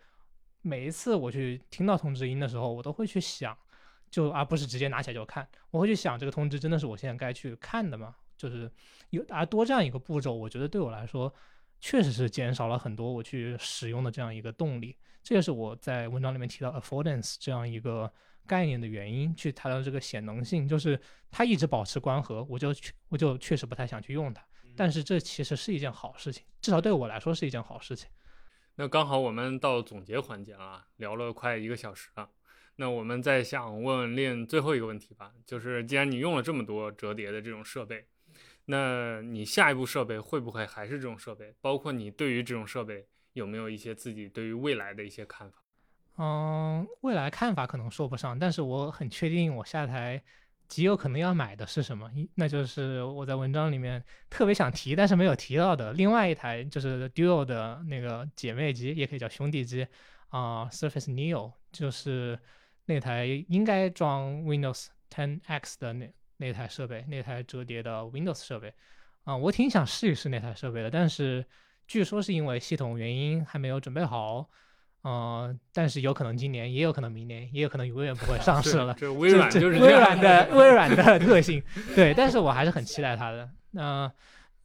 [0.61, 3.57] 每一次我去听到通知音的时候，我都会去想，
[4.09, 5.45] 就而不是直接拿起来就看。
[5.71, 8.15] 我会去想这个通知真的是我现在该去看的吗？
[8.37, 8.71] 就是
[9.09, 11.33] 有而多这样一个步骤，我觉得对我来说
[11.83, 14.95] 确实是减少了很多我去使用的这样一个动力。
[15.21, 18.09] 这也是我在文章里面提到 affordance 这样一个。
[18.45, 20.99] 概念的原因去谈到这个显能性，就是
[21.31, 24.43] 它一直保持关合，我就确我就确实不太想去用它。
[24.75, 28.09] 但是这其实是一件好事情，至少对我来说是一件好事情。
[28.75, 32.29] 那刚好我们到总结环节了，聊了快一个小时了。
[32.75, 38.05] 那我们再想问问练最后一个问题吧，就是既然你用了这么多折叠的这种设备，
[38.65, 41.53] 那你下一步设备会不会还是这种设备？
[41.61, 45.57] 包括你对于这种设备有没有一些自己对于未来的一些看法？
[46.17, 50.23] 嗯，未来看法可能说不上，但是我很确定，我下台
[50.67, 52.09] 极有可能要买的是什么？
[52.35, 59.85] 那就是我在文章里面特别想提，但是没有提到的另外一台，就是 Duo 的那个姐妹机，也可以叫兄弟机
[60.29, 62.39] 啊，Surface Neo，就是
[62.85, 66.07] 那台应该装 Windows 10X 的那
[66.43, 68.73] 那台设备，那台折叠的 Windows 设备
[69.23, 71.45] 啊，我挺想试一试那台设备的，但是
[71.87, 74.49] 据说是因为系统原因还没有准备好。
[75.05, 78.93] 嗯，但是有可能今年，也有可能明年，也有可能永远不会上 市了。
[78.93, 81.61] 这微软就是微软的微软的 特性，
[81.93, 82.13] 对。
[82.13, 83.49] 但是我还是很期待它的。
[83.71, 84.09] 那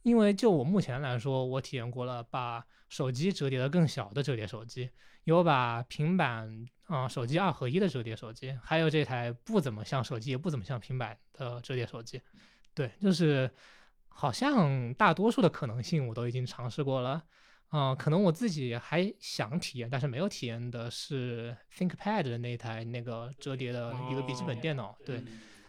[0.03, 4.89] 因为就我目前来说，我体验过了把手机折叠的更小的折叠手机，
[5.25, 12.21] 有把平板啊手机二合一的折叠手机，还有这台不怎么像手机也不怎么像平板的折叠手机。
[12.73, 13.49] 对，就是
[14.07, 17.23] 好像大多数的可能性我都已经尝试过了。
[17.69, 25.23] 啊，可能我自己还想体验，但是没有体验的是 ThinkPad 的那台那个折叠的一个笔记本电脑，对，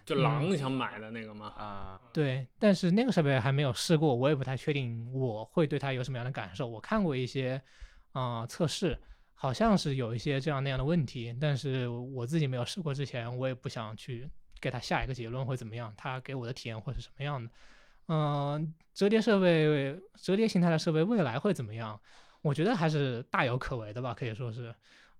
[0.06, 1.52] 就狼想买的那个吗？
[1.58, 6.66] 啊，对，但是那个设备还没有试过，我也不太确定我会对它有什么样的感受。
[6.66, 7.60] 我看过一些
[8.12, 8.98] 啊测试，
[9.42, 14.28] 好像是有一些这样那样的问题，但是我自己没有试过之前，我也不想去
[14.60, 17.50] 给他下一个结论会怎么样，他给我的体验会是什么样的。
[18.08, 21.98] 嗯，折叠设备、折叠形态的设备未来会怎么样？
[22.42, 24.74] 我觉得还是大有可为的吧，可以说是。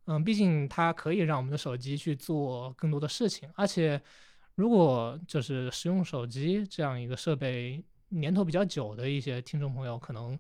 [0.05, 3.99] 嗯，毕竟它可以让我们的手机去做更多的事情，而且
[4.55, 10.39] 如果就是使用手机这样一个设备年头比较久的一些听众朋友，可能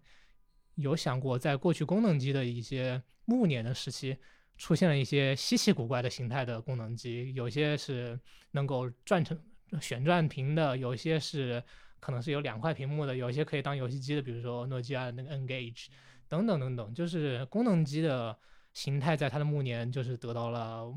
[0.80, 4.16] 有想过，在过去功能机的一些暮年的时期，
[4.58, 8.18] 出现了一些稀奇古怪的形态的功能机，有些是
[8.50, 9.38] 能够转成
[9.80, 11.62] 旋转屏的，有些是。
[12.02, 15.88] 可能是有两块屏幕的，有些可以当游戏机的，比如说诺基亚的那个 Engage
[16.30, 18.34] 等等等等，就是功能机的
[18.72, 20.90] 形态在它的暮年就是得到了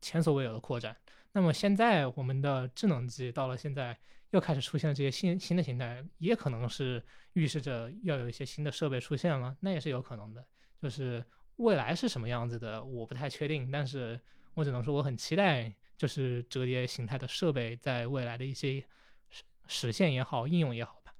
[0.00, 0.96] 前所未有的扩展。
[1.30, 3.96] 那么现在我们的智能机到了现在
[4.30, 7.02] 又开始出现了这些新新的形态，也可能是
[7.34, 10.44] 预示着要有一些新的设备出现了，那也是有可能的。
[10.80, 11.24] 就是
[11.56, 14.20] 未来是什么样子的，我不太确定，但是
[14.54, 18.80] 我只能说我很期待，就是折叠形态的设备在未来的一些
[19.28, 19.42] 实。
[19.72, 21.14] 实现也好，应用也好吧。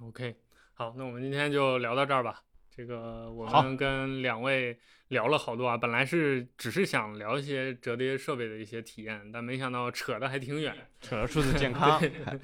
[0.00, 0.34] OK，
[0.72, 2.42] 好，那我们今天就聊到这儿吧。
[2.76, 4.76] 这个我们跟两位
[5.08, 12.00] 聊了好多啊，本来是只是想聊一些折叠设备的一些体验，但没想到扯的还挺远，扯了数字健 康，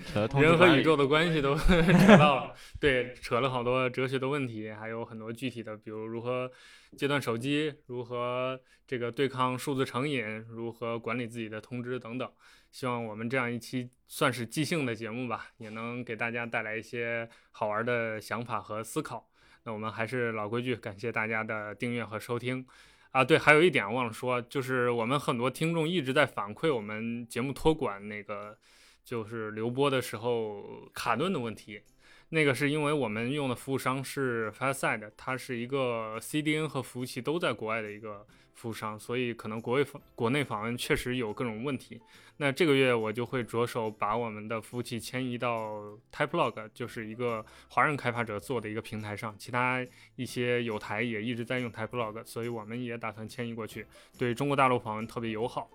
[0.07, 2.55] 扯了人和宇宙的关系都 扯到了。
[2.79, 6.49] 对，扯了好多哲学的问题，还有很多具体的，比如如何
[6.97, 12.31] 戒断手机，如何这个对抗数字成瘾，如何管理自己的通知等等。
[12.71, 19.27] 希望我们这样一期算是即兴的节目吧，也能给大家带来一些好玩的想法和思考。
[19.65, 22.67] 那我们还是老规矩，感谢大家的订阅和收听。
[23.11, 28.57] 啊，对，还有一点忘了说，就是我们很多听众一直在反馈我们节目托管那个，
[29.05, 31.83] 就是流播的时候卡顿的问题。
[32.29, 38.25] 那个是因为我们用的服务商是 FastSide，它是一个 CDN 和服务器都在国外的一个
[38.61, 41.99] 服务商，所以可能国外访国内访问确实有各种问题。
[42.37, 45.83] 那这个月我就会着手把我们的服务器迁移到
[46.13, 49.83] Typelog，就是一个华人开发者做的一个平台上，其他
[50.17, 53.87] 一些有台也一直在用 Typelog，所以我们也打算迁移过去，
[54.19, 55.71] 对中国大陆访问特别友好。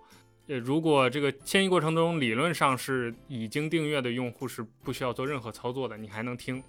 [0.46, 6.62] 呃，如果这个迁移过程中理论上是已经订阅的用户是不需要做任何操作的，你还能听，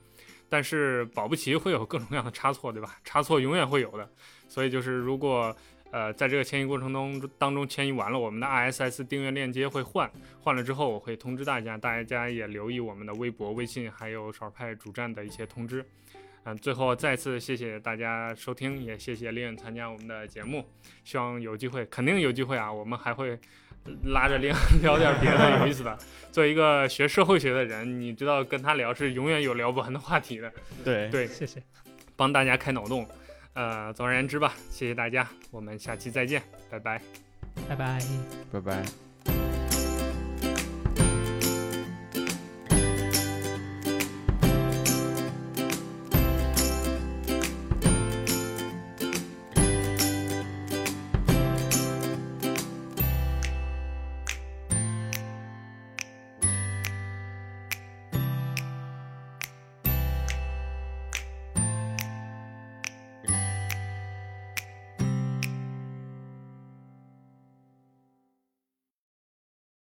[0.49, 2.97] 但是保不齐会有各种各样的差错，对吧？
[3.03, 4.09] 差错永远会有的，
[4.47, 5.55] 所以就是如果
[5.91, 10.09] 呃在这个迁移过程中当中迁移完了，我们的 RSS 订阅链接会换，
[10.39, 15.85] 换了之后我会通知大家，大家也留意我们的微博、微信还有少派主站的一些通知。
[16.43, 20.65] 嗯，最后再次谢谢大家收听，也谢谢 Leon 参加我们的节目，
[21.03, 23.39] 希望有机会，肯定有机会啊，我们还会。
[24.07, 25.97] 拉着聊 聊点别的有意思的。
[26.29, 30.51] 作为一个学社会学的人，你知道跟他聊是永远有聊不完的话题的。
[30.83, 31.63] 对对，谢谢，
[32.13, 33.07] 帮大家开脑洞。
[33.57, 37.01] 呃，总而言之吧，谢谢大家，我们下期再见，拜拜，
[37.67, 37.99] 拜拜，
[38.51, 39.06] 拜拜。